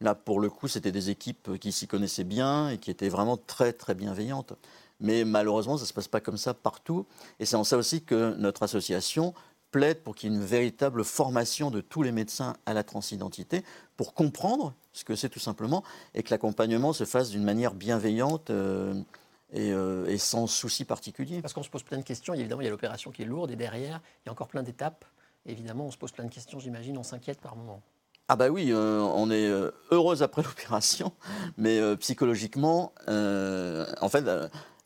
Là, 0.00 0.14
pour 0.14 0.38
le 0.38 0.48
coup, 0.48 0.68
c'était 0.68 0.92
des 0.92 1.10
équipes 1.10 1.58
qui 1.58 1.72
s'y 1.72 1.88
connaissaient 1.88 2.22
bien 2.22 2.68
et 2.68 2.78
qui 2.78 2.88
étaient 2.90 3.08
vraiment 3.08 3.36
très, 3.36 3.72
très 3.72 3.94
bienveillantes. 3.94 4.52
Mais 5.00 5.24
malheureusement, 5.24 5.76
ça 5.76 5.84
ne 5.84 5.86
se 5.88 5.92
passe 5.92 6.08
pas 6.08 6.20
comme 6.20 6.36
ça 6.36 6.54
partout. 6.54 7.06
Et 7.38 7.46
c'est 7.46 7.56
en 7.56 7.64
ça 7.64 7.76
aussi 7.76 8.02
que 8.02 8.34
notre 8.36 8.62
association 8.62 9.34
plaide 9.70 10.02
pour 10.02 10.14
qu'il 10.14 10.30
y 10.30 10.34
ait 10.34 10.36
une 10.36 10.44
véritable 10.44 11.04
formation 11.04 11.70
de 11.70 11.80
tous 11.80 12.02
les 12.02 12.12
médecins 12.12 12.56
à 12.66 12.74
la 12.74 12.82
transidentité 12.82 13.64
pour 13.96 14.14
comprendre 14.14 14.74
ce 14.92 15.04
que 15.04 15.14
c'est 15.14 15.28
tout 15.28 15.38
simplement 15.38 15.84
et 16.14 16.22
que 16.22 16.30
l'accompagnement 16.30 16.92
se 16.92 17.04
fasse 17.04 17.30
d'une 17.30 17.44
manière 17.44 17.74
bienveillante. 17.74 18.50
Euh, 18.50 18.94
euh, 19.54 20.04
et, 20.04 20.18
sans 20.18 20.46
souci 20.46 20.84
particulier. 20.84 21.40
Parce 21.40 21.54
qu'on 21.54 21.62
se 21.62 21.70
pose 21.70 21.82
plein 21.82 21.96
de 21.96 22.02
questions. 22.02 22.34
Évidemment, 22.34 22.60
il 22.60 22.64
y 22.64 22.66
a 22.66 22.70
l'opération 22.70 23.10
qui 23.10 23.22
est 23.22 23.24
lourde 23.24 23.50
et 23.50 23.56
derrière, 23.56 24.02
il 24.22 24.26
y 24.26 24.28
a 24.28 24.32
encore 24.32 24.48
plein 24.48 24.62
d'étapes. 24.62 25.06
Évidemment, 25.46 25.86
on 25.86 25.90
se 25.90 25.96
pose 25.96 26.12
plein 26.12 26.24
de 26.24 26.30
questions, 26.30 26.58
j'imagine, 26.58 26.98
on 26.98 27.02
s'inquiète 27.02 27.40
par 27.40 27.56
moment. 27.56 27.80
Ah 28.28 28.36
bah 28.36 28.50
oui, 28.50 28.70
euh, 28.72 29.00
on 29.00 29.30
est 29.30 29.50
heureuse 29.90 30.22
après 30.22 30.42
l'opération, 30.46 31.12
mais 31.56 31.80
psychologiquement, 31.96 32.92
en 33.06 34.08
fait, 34.10 34.26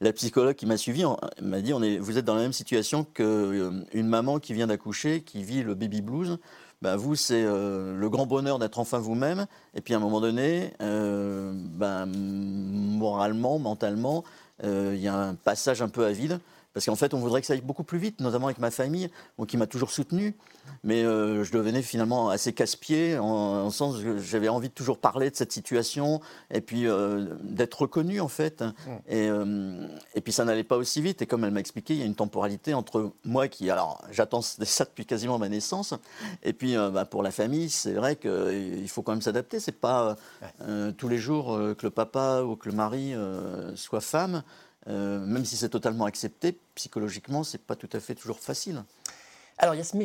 la 0.02 0.12
psychologue 0.12 0.56
qui 0.56 0.66
m'a 0.66 0.76
suivi 0.76 1.04
m'a 1.40 1.60
dit 1.60 1.72
vous 1.72 2.18
êtes 2.18 2.24
dans 2.24 2.34
la 2.34 2.42
même 2.42 2.52
situation 2.52 3.04
qu'une 3.04 3.24
euh, 3.24 4.02
maman 4.02 4.40
qui 4.40 4.52
vient 4.52 4.66
d'accoucher, 4.66 5.22
qui 5.22 5.44
vit 5.44 5.62
le 5.62 5.74
baby 5.74 6.02
blues. 6.02 6.38
Ben 6.82 6.96
vous, 6.96 7.14
c'est 7.14 7.44
euh, 7.44 7.96
le 7.96 8.10
grand 8.10 8.26
bonheur 8.26 8.58
d'être 8.58 8.80
enfin 8.80 8.98
vous-même. 8.98 9.46
Et 9.74 9.80
puis 9.80 9.94
à 9.94 9.98
un 9.98 10.00
moment 10.00 10.20
donné, 10.20 10.72
euh, 10.82 11.52
ben, 11.54 12.06
moralement, 12.06 13.60
mentalement, 13.60 14.24
il 14.64 15.00
y 15.00 15.08
a 15.08 15.16
un 15.16 15.34
passage 15.34 15.82
un 15.82 15.88
peu 15.88 16.04
à 16.04 16.12
vide. 16.12 16.38
Parce 16.72 16.86
qu'en 16.86 16.96
fait, 16.96 17.12
on 17.14 17.18
voudrait 17.18 17.40
que 17.40 17.46
ça 17.46 17.52
aille 17.52 17.60
beaucoup 17.60 17.84
plus 17.84 17.98
vite, 17.98 18.20
notamment 18.20 18.46
avec 18.46 18.58
ma 18.58 18.70
famille, 18.70 19.10
qui 19.46 19.56
m'a 19.56 19.66
toujours 19.66 19.90
soutenu. 19.90 20.36
Mais 20.84 21.04
euh, 21.04 21.44
je 21.44 21.52
devenais 21.52 21.82
finalement 21.82 22.30
assez 22.30 22.52
casse-pied, 22.52 23.18
en, 23.18 23.70
sens 23.70 23.98
que 23.98 24.18
j'avais 24.18 24.48
envie 24.48 24.68
de 24.68 24.74
toujours 24.74 24.98
parler 24.98 25.30
de 25.30 25.36
cette 25.36 25.52
situation, 25.52 26.20
et 26.50 26.60
puis 26.60 26.86
euh, 26.86 27.26
d'être 27.42 27.82
reconnu, 27.82 28.20
en 28.20 28.28
fait. 28.28 28.64
Et, 29.06 29.28
euh, 29.28 29.86
et, 30.14 30.20
puis 30.20 30.32
ça 30.32 30.44
n'allait 30.44 30.64
pas 30.64 30.76
aussi 30.76 31.02
vite. 31.02 31.20
Et 31.20 31.26
comme 31.26 31.44
elle 31.44 31.50
m'a 31.50 31.60
expliqué, 31.60 31.94
il 31.94 32.00
y 32.00 32.02
a 32.02 32.06
une 32.06 32.14
temporalité 32.14 32.74
entre 32.74 33.12
moi 33.24 33.48
qui, 33.48 33.70
alors 33.70 34.02
j'attends 34.10 34.42
ça 34.42 34.84
depuis 34.84 35.04
quasiment 35.04 35.38
ma 35.38 35.48
naissance, 35.48 35.94
et 36.42 36.52
puis 36.52 36.74
bah, 36.74 37.04
pour 37.04 37.22
la 37.22 37.30
famille, 37.30 37.68
c'est 37.68 37.92
vrai 37.92 38.16
qu'il 38.16 38.88
faut 38.88 39.02
quand 39.02 39.12
même 39.12 39.22
s'adapter. 39.22 39.60
C'est 39.60 39.72
pas 39.72 40.16
tous 40.96 41.08
les 41.08 41.18
jours 41.18 41.58
que 41.76 41.86
le 41.86 41.90
papa 41.90 42.42
ou 42.42 42.56
que 42.56 42.68
le 42.68 42.74
mari 42.74 43.14
soit 43.74 44.00
femme. 44.00 44.42
Euh, 44.88 45.20
même 45.20 45.44
si 45.44 45.56
c'est 45.56 45.68
totalement 45.68 46.04
accepté, 46.04 46.58
psychologiquement, 46.74 47.44
c'est 47.44 47.62
pas 47.62 47.76
tout 47.76 47.88
à 47.92 48.00
fait 48.00 48.14
toujours 48.14 48.38
facile. 48.38 48.82
Alors, 49.58 49.74
il 49.74 49.78
y 49.78 49.80
a 49.80 49.84
ce 49.84 49.96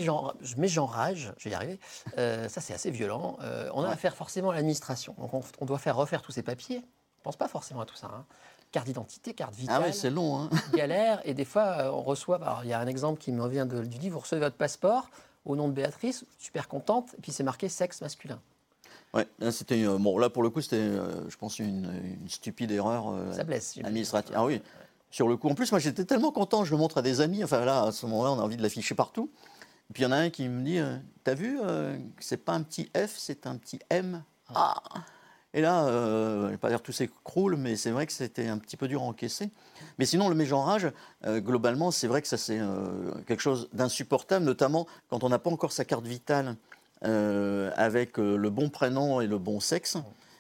mégenrage, 0.60 1.34
je 1.38 1.44
vais 1.46 1.52
y 1.52 1.54
arriver, 1.56 1.80
euh, 2.18 2.48
ça 2.48 2.62
c'est 2.62 2.74
assez 2.74 2.92
violent. 2.92 3.38
Euh, 3.42 3.70
on 3.74 3.84
a 3.84 3.90
affaire 3.90 4.16
forcément 4.16 4.52
à 4.52 4.56
l'administration. 4.56 5.16
Donc, 5.18 5.32
on, 5.60 5.66
doit 5.66 5.80
faire 5.80 5.96
refaire 5.96 6.22
tous 6.22 6.32
ces 6.32 6.44
papiers. 6.44 6.78
On 6.78 7.20
ne 7.20 7.24
pense 7.24 7.38
pas 7.38 7.48
forcément 7.48 7.82
à 7.82 7.86
tout 7.86 7.96
ça. 7.96 8.08
Hein. 8.08 8.26
Carte 8.72 8.86
d'identité, 8.86 9.34
carte 9.34 9.56
vitale. 9.56 9.82
Ah 9.84 9.88
oui, 9.88 9.94
c'est 9.94 10.10
long. 10.10 10.42
Hein. 10.42 10.50
galère. 10.76 11.22
Et 11.24 11.34
des 11.34 11.46
fois, 11.46 11.92
on 11.94 12.04
reçoit. 12.04 12.36
Alors, 12.36 12.62
il 12.64 12.70
y 12.70 12.74
a 12.74 12.80
un 12.80 12.88
exemple 12.88 13.20
qui 13.20 13.32
me 13.32 13.42
revient 13.42 13.66
du 13.68 13.98
livre 13.98 14.16
vous 14.16 14.20
recevez 14.20 14.42
votre 14.42 14.58
passeport 14.58 15.10
au 15.48 15.56
nom 15.56 15.70
de 15.70 15.74
Béatrice, 15.74 16.26
super 16.38 16.68
contente, 16.68 17.16
et 17.18 17.22
puis 17.22 17.32
c'est 17.32 17.44
marqué 17.44 17.70
sexe 17.70 18.02
masculin. 18.02 18.40
Ouais, 19.18 19.52
c'était 19.52 19.84
bon 19.84 20.20
là 20.20 20.30
pour 20.30 20.44
le 20.44 20.52
coup 20.52 20.62
c'était, 20.62 20.76
euh, 20.76 21.28
je 21.28 21.38
pense 21.38 21.58
une, 21.58 21.92
stupide 22.28 22.70
erreur 22.70 23.10
euh, 23.10 23.34
administrative. 23.84 24.36
Ah 24.38 24.46
oui, 24.46 24.62
sur 25.10 25.28
le 25.28 25.38
coup. 25.38 25.50
En 25.50 25.56
plus 25.56 25.72
moi 25.72 25.80
j'étais 25.80 26.06
tellement 26.06 26.32
content, 26.32 26.64
je 26.64 26.72
le 26.72 26.78
montre 26.78 27.00
à 27.00 27.02
des 27.02 27.20
amis. 27.20 27.44
Enfin 27.44 27.66
là 27.66 27.86
à 27.86 27.92
ce 27.92 28.06
moment-là 28.06 28.32
on 28.34 28.40
a 28.40 28.44
envie 28.44 28.58
de 28.58 28.62
l'afficher 28.62 28.94
partout. 28.94 29.32
Et 29.90 29.94
puis 29.94 30.04
il 30.04 30.06
y 30.06 30.08
en 30.08 30.12
a 30.12 30.18
un 30.18 30.30
qui 30.30 30.48
me 30.48 30.62
dit, 30.62 30.78
euh, 30.78 30.98
t'as 31.24 31.34
vu, 31.34 31.58
c'est 32.20 32.38
pas 32.38 32.54
un 32.54 32.62
petit 32.62 32.92
F, 32.96 33.16
c'est 33.18 33.48
un 33.48 33.56
petit 33.56 33.80
M? 33.90 34.22
Ah. 34.54 34.76
Et 35.54 35.62
là, 35.62 35.88
je 35.90 36.52
vais 36.52 36.58
pas 36.58 36.70
dire 36.70 36.84
tout 36.84 36.92
s'écroule, 36.92 37.56
mais 37.56 37.76
c'est 37.78 37.90
vrai 37.90 38.06
que 38.06 38.14
c'était 38.14 38.48
un 38.48 38.60
petit 38.60 38.78
peu 38.78 38.88
dur 38.88 39.02
à 39.02 39.06
encaisser. 39.06 39.50
Mais 39.98 40.06
sinon, 40.06 40.30
le 40.30 40.36
mégenrage, 40.36 40.92
globalement, 41.26 41.90
c'est 41.90 42.08
vrai 42.08 42.22
que 42.22 42.28
ça 42.28 42.38
c'est 42.38 42.60
quelque 43.26 43.42
chose 43.42 43.70
d'insupportable, 43.74 44.46
notamment 44.46 44.86
quand 45.10 45.24
on 45.24 45.30
n'a 45.30 45.40
pas 45.40 45.50
encore 45.50 45.72
sa 45.72 45.86
carte 45.86 46.06
vitale 46.06 46.48
euh, 46.50 46.54
avec 47.02 48.20
euh, 48.20 48.38
le 48.38 48.50
bon 48.50 48.70
prénom 48.70 49.22
et 49.22 49.28
le 49.28 49.38
bon 49.38 49.60
sexe. 49.60 49.98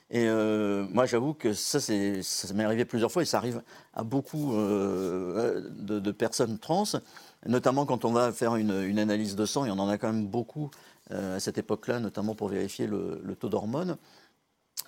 Et 0.10 0.26
euh, 0.28 0.86
moi, 0.92 1.06
j'avoue 1.06 1.34
que 1.34 1.54
ça, 1.54 1.80
ça 1.80 2.54
m'est 2.54 2.64
arrivé 2.64 2.86
plusieurs 2.86 3.12
fois 3.12 3.24
et 3.24 3.26
ça 3.26 3.38
arrive 3.38 3.62
à 3.94 4.04
beaucoup 4.04 4.54
de, 4.54 6.12
personnes 6.12 6.60
trans, 6.60 6.86
notamment 7.46 7.86
quand 7.86 8.06
on 8.06 8.12
va 8.12 8.32
faire 8.32 8.56
une, 8.56 9.00
analyse 9.00 9.36
de 9.36 9.46
sang, 9.46 9.66
et 9.66 9.72
on 9.72 9.80
en 9.80 9.90
a 9.90 9.98
quand 9.98 10.12
même 10.12 10.26
beaucoup 10.26 10.72
à 11.10 11.40
cette 11.40 11.58
époque-là, 11.58 12.00
notamment 12.00 12.36
pour 12.36 12.48
vérifier 12.48 12.88
le, 12.88 13.36
taux 13.38 13.50
d'hormones. 13.50 13.98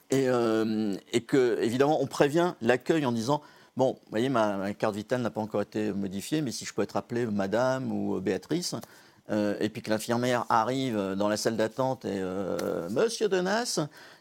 Et, 0.09 0.27
et, 1.11 1.21
que, 1.21 1.59
évidemment, 1.61 2.01
on 2.01 2.07
prévient 2.07 2.53
l'accueil 2.61 3.05
en 3.05 3.11
disant 3.11 3.41
Bon, 3.79 3.93
vous 3.93 4.09
voyez, 4.09 4.27
ma, 4.27 4.73
carte 4.73 4.95
vitale 4.95 5.21
n'a 5.21 5.29
pas 5.29 5.39
encore 5.39 5.61
été 5.61 5.93
modifiée, 5.93 6.41
mais 6.41 6.51
si 6.51 6.65
je 6.65 6.73
peux 6.73 6.81
être 6.81 6.97
appelée 6.97 7.25
Madame 7.25 7.93
ou 7.93 8.19
Béatrice, 8.19 8.75
et 9.29 9.69
puis 9.69 9.81
que 9.81 9.89
l'infirmière 9.89 10.45
arrive 10.49 11.15
dans 11.17 11.29
la 11.29 11.37
salle 11.37 11.55
d'attente 11.55 12.05
et 12.05 12.21
Monsieur 12.89 13.29
Denas, 13.29 13.79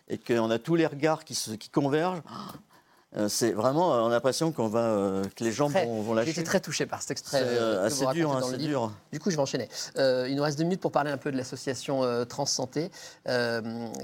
et 0.08 0.18
qu'on 0.18 0.50
a 0.50 0.58
tous 0.58 0.74
les 0.74 0.86
regards 0.86 1.24
qui, 1.24 1.34
qui 1.58 1.68
convergent, 1.68 2.22
euh, 3.16 3.28
c'est 3.28 3.52
vraiment, 3.52 3.94
euh, 3.94 4.00
on 4.00 4.06
a 4.06 4.10
l'impression 4.10 4.52
qu'on 4.52 4.68
va, 4.68 4.80
euh, 4.80 5.24
que 5.36 5.44
les 5.44 5.52
gens 5.52 5.68
vont, 5.68 6.02
vont, 6.02 6.14
lâcher. 6.14 6.30
Été 6.30 6.42
très 6.42 6.60
touché 6.60 6.86
par 6.86 7.02
cet 7.02 7.12
extrait. 7.12 7.44
C'est 7.44 7.58
assez 7.58 8.06
dur, 8.14 8.34
hein, 8.34 8.40
c'est 8.48 8.58
dur. 8.58 8.92
Du 9.12 9.20
coup, 9.20 9.30
je 9.30 9.36
vais 9.36 9.42
enchaîner. 9.42 9.68
il 9.96 10.34
nous 10.34 10.42
reste 10.42 10.58
deux 10.58 10.64
minutes 10.64 10.80
pour 10.80 10.92
parler 10.92 11.10
un 11.10 11.18
peu 11.18 11.30
de 11.30 11.36
l'association 11.36 12.02
Transsanté, 12.26 12.90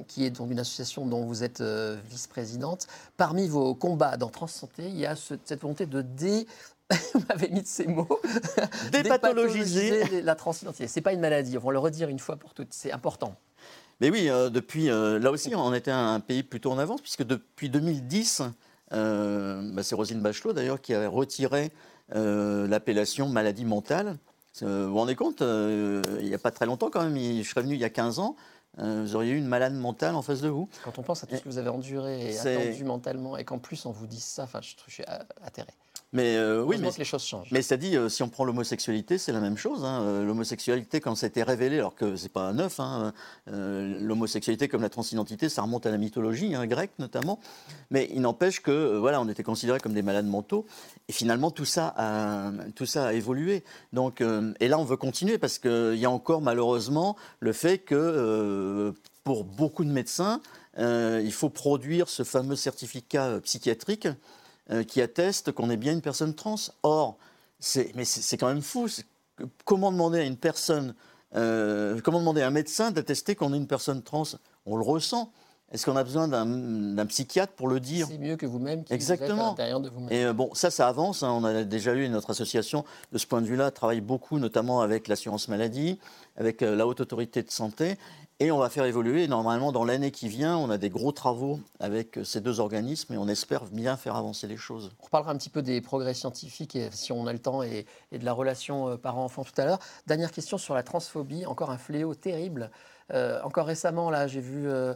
qui 0.09 0.25
est 0.25 0.31
donc 0.31 0.51
une 0.51 0.61
association 0.61 1.07
dont 1.07 1.25
vous 1.25 1.45
êtes 1.45 1.63
vice-présidente. 1.63 2.87
Parmi 3.17 3.49
vos 3.49 3.75
combats 3.75 4.17
dans 4.17 4.29
Transsanté, 4.29 4.85
il 4.87 4.99
y 4.99 5.07
a 5.07 5.17
cette 5.17 5.61
volonté 5.61 5.87
de 5.87 6.03
dé 6.03 6.47
vous 7.15 7.23
m'avez 7.29 7.49
mis 7.49 7.63
de 7.63 7.67
ces 7.67 7.87
mots. 7.87 8.21
Dépathologiser 8.93 10.21
la 10.23 10.35
transidentité. 10.35 10.87
C'est 10.87 11.01
pas 11.01 11.13
une 11.13 11.21
maladie. 11.21 11.57
On 11.59 11.67
va 11.67 11.73
le 11.73 11.79
redire 11.79 12.09
une 12.09 12.19
fois 12.19 12.37
pour 12.37 12.55
toutes. 12.55 12.73
C'est 12.73 12.93
important. 12.93 13.37
Mais 14.01 14.11
oui, 14.11 14.29
depuis 14.51 14.87
là 14.87 15.31
aussi, 15.31 15.55
on 15.55 15.73
était 15.73 15.91
un 15.91 16.21
pays 16.21 16.43
plutôt 16.43 16.73
en 16.73 16.79
avance 16.79 17.01
puisque 17.01 17.23
depuis 17.23 17.71
2010, 17.71 18.43
euh, 18.93 19.61
bah, 19.73 19.83
c'est 19.83 19.95
Rosine 19.95 20.21
Bachelot 20.21 20.53
d'ailleurs 20.53 20.81
qui 20.81 20.95
avait 20.95 21.07
retiré 21.07 21.73
euh, 22.15 22.69
l'appellation 22.69 23.29
maladie 23.29 23.65
mentale. 23.65 24.19
Euh, 24.63 24.85
vous 24.85 24.93
vous 24.93 24.99
rendez 24.99 25.17
compte, 25.17 25.41
il 25.41 26.27
n'y 26.27 26.35
a 26.35 26.39
pas 26.39 26.51
très 26.51 26.67
longtemps 26.67 26.91
quand 26.91 27.03
même, 27.03 27.17
je 27.17 27.49
serais 27.49 27.63
venu 27.63 27.75
il 27.75 27.81
y 27.81 27.85
a 27.85 27.91
15 27.91 28.21
ans, 28.21 28.37
vous 28.79 29.17
auriez 29.17 29.33
eu 29.33 29.37
une 29.37 29.47
malade 29.47 29.75
mentale 29.75 30.15
en 30.15 30.23
face 30.23 30.41
de 30.41 30.49
vous. 30.49 30.69
Quand 30.85 30.99
on 30.99 31.03
pense 31.03 31.25
à 31.25 31.27
tout 31.27 31.37
ce 31.37 31.41
que 31.41 31.49
vous 31.49 31.59
avez 31.59 31.71
enduré 31.71 32.31
et 32.31 32.39
attendu 32.39 32.85
mentalement, 32.85 33.37
et 33.37 33.45
qu'en 33.45 33.59
plus 33.59 33.85
on 33.87 33.91
vous 33.91 34.07
dise 34.07 34.25
ça, 34.25 34.45
enfin, 34.45 34.61
je, 34.63 34.75
je 34.87 34.93
suis 34.93 35.05
atterré. 35.43 35.71
Mais 36.13 36.37
euh, 36.37 36.63
oui, 36.63 36.77
mais 36.81 36.91
les 36.97 37.05
choses 37.05 37.25
changent. 37.25 37.49
Mais 37.51 37.61
ça 37.61 37.77
dit, 37.77 37.97
euh, 37.97 38.09
si 38.09 38.23
on 38.23 38.29
prend 38.29 38.45
l'homosexualité, 38.45 39.19
c'est 39.19 39.33
la 39.33 39.41
même 39.41 39.57
chose. 39.57 39.85
Hein. 39.85 40.03
Euh, 40.03 40.25
l'homosexualité, 40.25 41.01
quand 41.01 41.17
ça 41.17 41.27
a 41.27 41.29
été 41.29 41.43
révélé, 41.43 41.79
alors 41.79 41.97
que 41.97 42.15
c'est 42.15 42.33
pas 42.33 42.53
neuf, 42.53 42.79
hein, 42.79 43.13
l'homosexualité 43.47 44.69
comme 44.69 44.83
la 44.83 44.91
transidentité, 44.91 45.49
ça 45.49 45.63
remonte 45.63 45.87
à 45.87 45.91
la 45.91 45.99
mythologie 45.99 46.55
hein, 46.55 46.67
grecque 46.67 46.93
notamment. 47.01 47.41
Mais 47.91 48.09
il 48.15 48.21
n'empêche 48.21 48.61
que 48.61 48.97
voilà, 48.97 49.21
on 49.21 49.29
était 49.29 49.43
considérés 49.43 49.81
comme 49.81 49.95
des 49.95 50.03
malades 50.03 50.27
mentaux. 50.27 50.67
Et 51.09 51.13
finalement, 51.13 51.51
tout 51.51 51.65
ça 51.65 51.93
a, 51.97 52.53
tout 52.77 52.87
ça 52.87 53.09
a 53.09 53.13
évolué. 53.13 53.65
Donc, 53.93 54.23
et 54.61 54.69
là, 54.69 54.79
on 54.79 54.85
veut 54.85 54.97
continuer 54.97 55.39
parce 55.39 55.59
qu'il 55.59 55.97
y 55.97 56.05
a 56.05 56.11
encore 56.11 56.41
malheureusement 56.41 57.17
le 57.41 57.53
fait 57.53 57.79
que 57.79 58.95
pour 59.25 59.45
beaucoup 59.45 59.85
de 59.85 59.91
médecins, 59.91 60.41
il 60.79 61.33
faut 61.33 61.51
produire 61.51 62.09
ce 62.09 62.23
fameux 62.23 62.57
certificat 62.57 63.41
psychiatrique 63.41 64.07
euh, 64.07 64.13
qui 64.89 65.03
atteste 65.03 65.53
qu'on 65.53 65.71
est 65.71 65.77
bien 65.77 65.93
une 65.93 66.01
personne 66.01 66.35
trans. 66.35 66.57
Or, 66.83 67.19
mais 67.95 68.05
c'est 68.05 68.37
quand 68.37 68.49
même 68.49 68.63
fou. 68.63 68.89
Comment 69.65 69.91
demander 69.91 70.21
à 70.21 70.25
une 70.25 70.37
personne, 70.37 70.95
euh, 71.35 72.01
comment 72.03 72.21
demander 72.21 72.43
à 72.43 72.47
un 72.47 72.53
médecin 72.53 72.91
d'attester 72.91 73.35
qu'on 73.35 73.53
est 73.53 73.57
une 73.57 73.67
personne 73.67 74.03
trans? 74.03 74.25
On 74.67 74.77
le 74.77 74.85
ressent. 74.85 75.33
Est-ce 75.73 75.87
qu'on 75.87 75.97
a 75.97 76.05
besoin 76.05 76.29
d'un 76.29 77.07
psychiatre 77.07 77.55
pour 77.55 77.67
le 77.67 77.81
dire? 77.81 78.07
C'est 78.09 78.19
mieux 78.19 78.37
que 78.37 78.47
vous-même 78.47 78.85
qui 78.85 78.93
Exactement. 78.93 79.29
Vous 79.29 79.41
êtes 79.41 79.41
à 79.41 79.49
l'intérieur 79.51 79.81
de 79.81 79.89
vous-même. 79.89 80.13
Et 80.13 80.25
euh, 80.25 80.33
bon, 80.33 80.55
ça, 80.55 80.71
ça 80.71 80.87
avance. 80.87 81.25
Hein. 81.25 81.33
On 81.33 81.43
a 81.43 81.65
déjà 81.65 81.95
eu 81.95 82.09
notre 82.09 82.31
association, 82.31 82.85
de 83.11 83.19
ce 83.19 83.27
point 83.27 83.41
de 83.41 83.47
vue-là, 83.47 83.73
travaille 83.73 84.01
beaucoup, 84.01 84.39
notamment 84.39 84.83
avec 84.83 85.09
l'assurance 85.09 85.49
maladie, 85.49 85.99
avec 86.37 86.61
la 86.61 86.87
haute 86.87 87.01
autorité 87.01 87.43
de 87.43 87.51
santé. 87.51 87.97
Et 88.41 88.51
on 88.51 88.59
va 88.59 88.69
faire 88.69 88.85
évoluer. 88.85 89.29
Normalement, 89.29 89.71
dans 89.71 89.85
l'année 89.85 90.11
qui 90.11 90.29
vient, 90.29 90.57
on 90.57 90.69
a 90.69 90.77
des 90.77 90.91
gros 90.91 91.13
travaux 91.13 91.61
avec 91.79 92.19
ces 92.25 92.41
deux 92.41 92.59
organismes 92.59 93.15
et 93.15 93.17
on 93.17 93.29
espère 93.29 93.65
bien 93.67 93.97
faire 93.97 94.17
avancer 94.17 94.49
les 94.49 94.57
choses. 94.57 94.91
On 95.01 95.05
reparlera 95.05 95.31
un 95.31 95.37
petit 95.37 95.51
peu 95.51 95.63
des 95.63 95.81
progrès 95.81 96.15
scientifiques, 96.15 96.77
si 96.91 97.13
on 97.13 97.29
a 97.29 97.33
le 97.33 97.39
temps, 97.39 97.63
et, 97.63 97.87
de 98.11 98.25
la 98.25 98.33
relation 98.33 98.89
euh, 98.89 98.97
parent-enfant 98.97 99.45
tout 99.45 99.59
à 99.61 99.65
l'heure. 99.65 99.79
Dernière 100.09 100.33
question 100.33 100.59
sur 100.59 100.75
la 100.75 100.83
transphobie, 100.83 101.47
encore 101.47 101.71
un 101.71 101.79
fléau 101.79 102.17
terrible. 102.17 102.73
Euh, 103.13 103.41
encore 103.43 103.67
récemment, 103.67 104.11
là, 104.11 104.27
j'ai 104.27 104.41
vu 104.41 104.67
euh, 104.67 104.95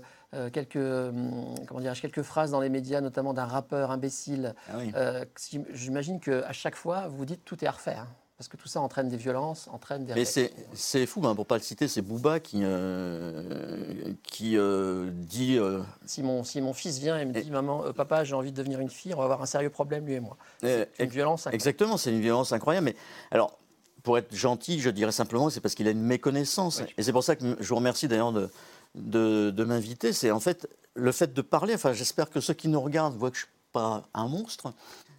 quelques, 0.53 0.77
hum, 0.77 1.55
comment 1.69 1.81
quelques 1.95 2.23
phrases 2.23 2.51
dans 2.51 2.61
les 2.61 2.71
médias, 2.71 3.01
notamment 3.01 3.35
d'un 3.35 3.47
rappeur 3.47 3.93
imbécile. 3.93 4.57
Ah 4.69 5.25
j'imagine 5.73 6.19
qu'à 6.19 6.53
chaque 6.53 6.75
fois, 6.75 7.07
vous 7.07 7.25
dites 7.25 7.45
tout 7.45 7.63
est 7.65 7.69
à 7.69 7.73
refaire. 7.73 8.09
Parce 8.39 8.47
que 8.47 8.57
tout 8.57 8.69
ça 8.69 8.81
entraîne 8.81 9.09
des 9.09 9.17
violences, 9.17 9.67
entraîne 9.73 10.05
des. 10.05 10.15
Mais 10.15 10.25
c'est 10.25 11.07
fou, 11.07 11.27
hein, 11.27 11.35
pour 11.35 11.45
ne 11.45 11.49
pas 11.49 11.57
le 11.57 11.63
citer, 11.63 11.89
c'est 11.89 12.03
Booba 12.03 12.39
qui, 12.39 12.61
euh, 12.63 14.13
qui 14.23 14.57
euh, 14.57 15.11
dit. 15.13 15.59
Euh, 15.59 15.81
si, 16.07 16.23
mon, 16.23 16.45
si 16.45 16.61
mon 16.61 16.73
fils 16.73 17.01
vient 17.01 17.19
et 17.19 17.25
me 17.25 17.33
dit 17.33 17.51
Maman, 17.51 17.93
papa, 17.93 18.23
j'ai 18.23 18.35
envie 18.35 18.53
de 18.53 18.57
devenir 18.57 18.79
une 18.79 18.91
fille, 18.91 19.13
on 19.13 19.19
va 19.19 19.25
avoir 19.25 19.43
un 19.43 19.47
sérieux 19.47 19.71
problème, 19.71 20.07
lui 20.07 20.15
et 20.15 20.21
moi. 20.21 20.37
C'est 20.61 20.89
une 21.01 21.09
violence 21.09 21.41
incroyable. 21.41 21.57
Exactement, 21.57 21.97
c'est 21.97 22.13
une 22.13 22.21
violence 22.21 22.53
incroyable. 22.53 22.85
Mais 22.85 22.97
alors, 23.33 23.59
pour 24.05 24.17
être 24.19 24.33
gentil, 24.33 24.79
je 24.79 24.91
dirais 24.91 25.11
simplement 25.11 25.49
que 25.49 25.53
c'est 25.55 25.61
parce 25.61 25.75
qu'il 25.75 25.89
a 25.89 25.91
une 25.91 26.05
méconnaissance. 26.05 26.81
et 26.97 27.03
c'est 27.03 27.13
pour 27.13 27.25
ça 27.25 27.35
que 27.35 27.57
je 27.59 27.69
vous 27.69 27.77
remercie 27.77 28.07
d'ailleurs 28.07 28.33
de, 28.33 28.49
de, 28.95 29.51
de 29.51 29.65
m'inviter. 29.65 30.13
C'est 30.13 30.31
en 30.31 30.39
fait 30.39 30.69
le 30.95 31.11
fait 31.11 31.35
de 31.35 31.43
parler. 31.43 31.75
Enfin, 31.75 31.93
j'espère 31.93 32.31
que 32.31 32.41
ceux 32.41 32.55
qui 32.55 32.69
nous 32.69 32.81
regardent 32.81 33.17
voient 33.17 33.33
que 33.33 33.37
je 33.37 33.43
ne 33.43 33.47
suis 33.47 33.55
pas 33.73 34.05
un 34.15 34.29
monstre. 34.29 34.73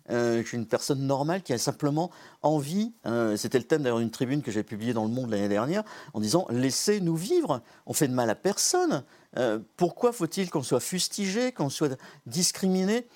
Euh, 0.09 0.41
je 0.41 0.47
suis 0.47 0.57
une 0.57 0.65
personne 0.65 1.01
normale 1.01 1.41
qui 1.41 1.53
a 1.53 1.57
simplement 1.57 2.09
envie, 2.41 2.93
euh, 3.05 3.37
c'était 3.37 3.59
le 3.59 3.65
thème 3.65 3.83
d'ailleurs 3.83 3.99
d'une 3.99 4.11
tribune 4.11 4.41
que 4.41 4.51
j'ai 4.51 4.63
publiée 4.63 4.93
dans 4.93 5.03
Le 5.03 5.11
Monde 5.11 5.29
l'année 5.29 5.49
dernière, 5.49 5.83
en 6.13 6.19
disant 6.19 6.47
laissez-nous 6.49 7.15
vivre, 7.15 7.61
on 7.85 7.93
fait 7.93 8.07
de 8.07 8.13
mal 8.13 8.29
à 8.29 8.35
personne. 8.35 9.03
Euh, 9.37 9.59
pourquoi 9.77 10.11
faut-il 10.11 10.49
qu'on 10.49 10.63
soit 10.63 10.79
fustigé, 10.79 11.51
qu'on 11.51 11.69
soit 11.69 11.97
discriminé? 12.25 13.07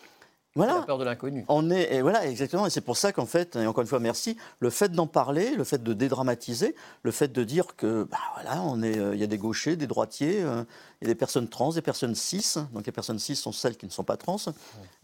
Voilà. 0.55 0.75
La 0.75 0.81
peur 0.83 0.99
de 0.99 1.03
l'inconnu. 1.03 1.45
On 1.47 1.71
est, 1.71 1.95
et 1.95 2.03
voilà, 2.03 2.27
exactement. 2.27 2.67
Et 2.67 2.69
c'est 2.69 2.81
pour 2.81 2.95
ça 2.95 3.11
qu'en 3.11 3.25
fait, 3.25 3.55
et 3.55 3.65
encore 3.65 3.81
une 3.81 3.87
fois, 3.87 3.99
merci, 3.99 4.37
le 4.59 4.69
fait 4.69 4.91
d'en 4.91 5.07
parler, 5.07 5.55
le 5.55 5.63
fait 5.63 5.81
de 5.81 5.93
dédramatiser, 5.93 6.75
le 7.01 7.09
fait 7.09 7.33
de 7.33 7.43
dire 7.43 7.75
que, 7.75 8.03
bah 8.03 8.19
voilà, 8.35 8.61
on 8.61 8.83
est, 8.83 8.93
il 9.13 9.19
y 9.19 9.23
a 9.23 9.27
des 9.27 9.39
gauchers, 9.39 9.75
des 9.75 9.87
droitiers, 9.87 10.45
il 11.03 11.07
y 11.07 11.11
a 11.11 11.13
des 11.13 11.19
personnes 11.19 11.49
trans, 11.49 11.73
des 11.73 11.81
personnes 11.81 12.15
cis. 12.15 12.55
Donc 12.73 12.85
les 12.85 12.93
personnes 12.93 13.19
cis 13.19 13.35
sont 13.35 13.51
celles 13.51 13.75
qui 13.75 13.85
ne 13.85 13.91
sont 13.91 14.05
pas 14.05 14.15
trans. 14.15 14.37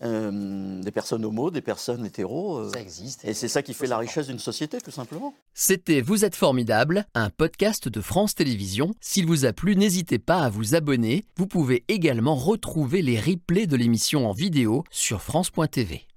Euh, 0.02 0.82
des 0.82 0.92
personnes 0.92 1.26
homo, 1.26 1.52
des 1.52 1.62
personnes 1.62 2.06
hétéros. 2.06 2.60
Euh, 2.60 2.72
ça 2.74 2.80
existe. 2.80 3.26
Et 3.26 3.34
c'est 3.34 3.50
ça 3.50 3.62
qui 3.62 3.74
fait 3.74 3.86
la 3.86 3.98
richesse 3.98 4.28
d'une 4.28 4.40
société, 4.40 4.80
tout 4.80 4.92
simplement. 4.92 5.34
C'était 5.54 6.00
Vous 6.00 6.24
êtes 6.24 6.38
formidable, 6.38 7.06
un 7.16 7.30
podcast 7.30 7.90
de 7.90 8.00
France 8.00 8.34
Télévisions. 8.34 8.94
S'il 9.02 9.26
vous 9.26 9.46
a 9.46 9.52
plu, 9.52 9.76
n'hésitez 9.76 10.20
pas 10.20 10.40
à 10.40 10.50
vous 10.50 10.74
abonner. 10.74 11.26
Vous 11.36 11.48
pouvez 11.48 11.84
également 11.90 12.36
retrouver 12.36 13.02
les 13.02 13.20
replays 13.20 13.68
de 13.68 13.76
l'émission 13.76 14.30
en 14.30 14.32
vidéo 14.32 14.86
sur 14.92 15.22
France.tv. 15.22 16.09